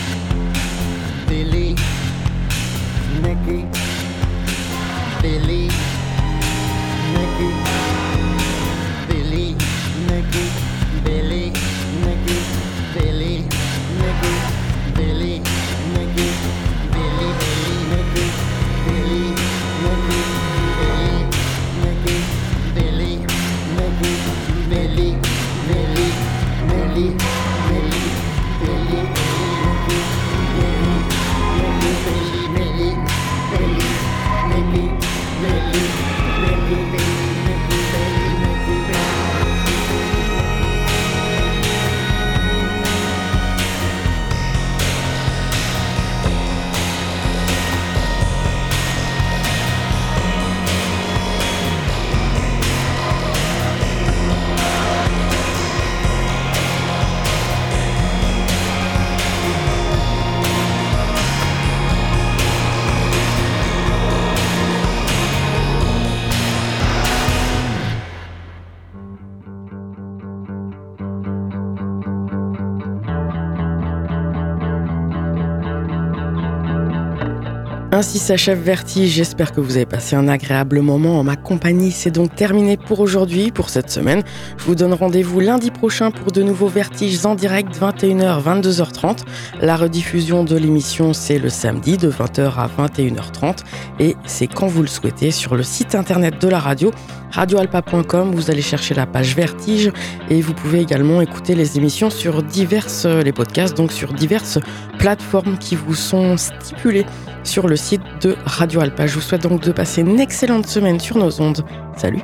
Ainsi 77.97 78.19
s'achève 78.19 78.59
Vertige. 78.59 79.09
J'espère 79.09 79.51
que 79.51 79.59
vous 79.59 79.75
avez 79.75 79.87
passé 79.87 80.15
un 80.15 80.27
agréable 80.27 80.81
moment 80.81 81.19
en 81.19 81.23
ma 81.23 81.35
compagnie. 81.35 81.91
C'est 81.91 82.11
donc 82.11 82.35
terminé 82.35 82.77
pour 82.77 82.99
aujourd'hui, 82.99 83.49
pour 83.49 83.69
cette 83.69 83.89
semaine. 83.89 84.21
Je 84.55 84.65
vous 84.65 84.75
donne 84.75 84.93
rendez-vous 84.93 85.39
lundi 85.39 85.71
prochain 85.71 86.11
pour 86.11 86.31
de 86.31 86.43
nouveaux 86.43 86.67
Vertiges 86.67 87.25
en 87.25 87.33
direct 87.33 87.75
21h, 87.75 88.43
22h30. 88.43 89.21
La 89.61 89.75
rediffusion 89.75 90.43
de 90.43 90.55
l'émission, 90.55 91.13
c'est 91.13 91.39
le 91.39 91.49
samedi 91.49 91.97
de 91.97 92.11
20h 92.11 92.53
à 92.59 92.67
21h30 92.67 93.63
et 93.99 94.15
c'est 94.27 94.45
quand 94.45 94.67
vous 94.67 94.83
le 94.83 94.87
souhaitez 94.87 95.31
sur 95.31 95.55
le 95.55 95.63
site 95.63 95.95
internet 95.95 96.39
de 96.39 96.49
la 96.49 96.59
radio 96.59 96.91
radioalpa.com. 97.31 98.31
Vous 98.31 98.51
allez 98.51 98.61
chercher 98.61 98.93
la 98.93 99.07
page 99.07 99.35
Vertige 99.35 99.91
et 100.29 100.39
vous 100.41 100.53
pouvez 100.53 100.81
également 100.81 101.19
écouter 101.19 101.55
les 101.55 101.77
émissions 101.77 102.11
sur 102.11 102.43
diverses, 102.43 103.07
les 103.07 103.33
podcasts, 103.33 103.75
donc 103.75 103.91
sur 103.91 104.13
diverses 104.13 104.59
plateformes 104.99 105.57
qui 105.57 105.75
vous 105.75 105.95
sont 105.95 106.37
stipulées 106.37 107.07
sur 107.47 107.67
le 107.67 107.75
site 107.75 108.01
de 108.21 108.35
Radio 108.45 108.81
Alpa. 108.81 109.07
Je 109.07 109.15
vous 109.15 109.21
souhaite 109.21 109.43
donc 109.43 109.61
de 109.61 109.71
passer 109.71 110.01
une 110.01 110.19
excellente 110.19 110.67
semaine 110.67 110.99
sur 110.99 111.17
nos 111.17 111.41
ondes. 111.41 111.65
Salut 111.95 112.21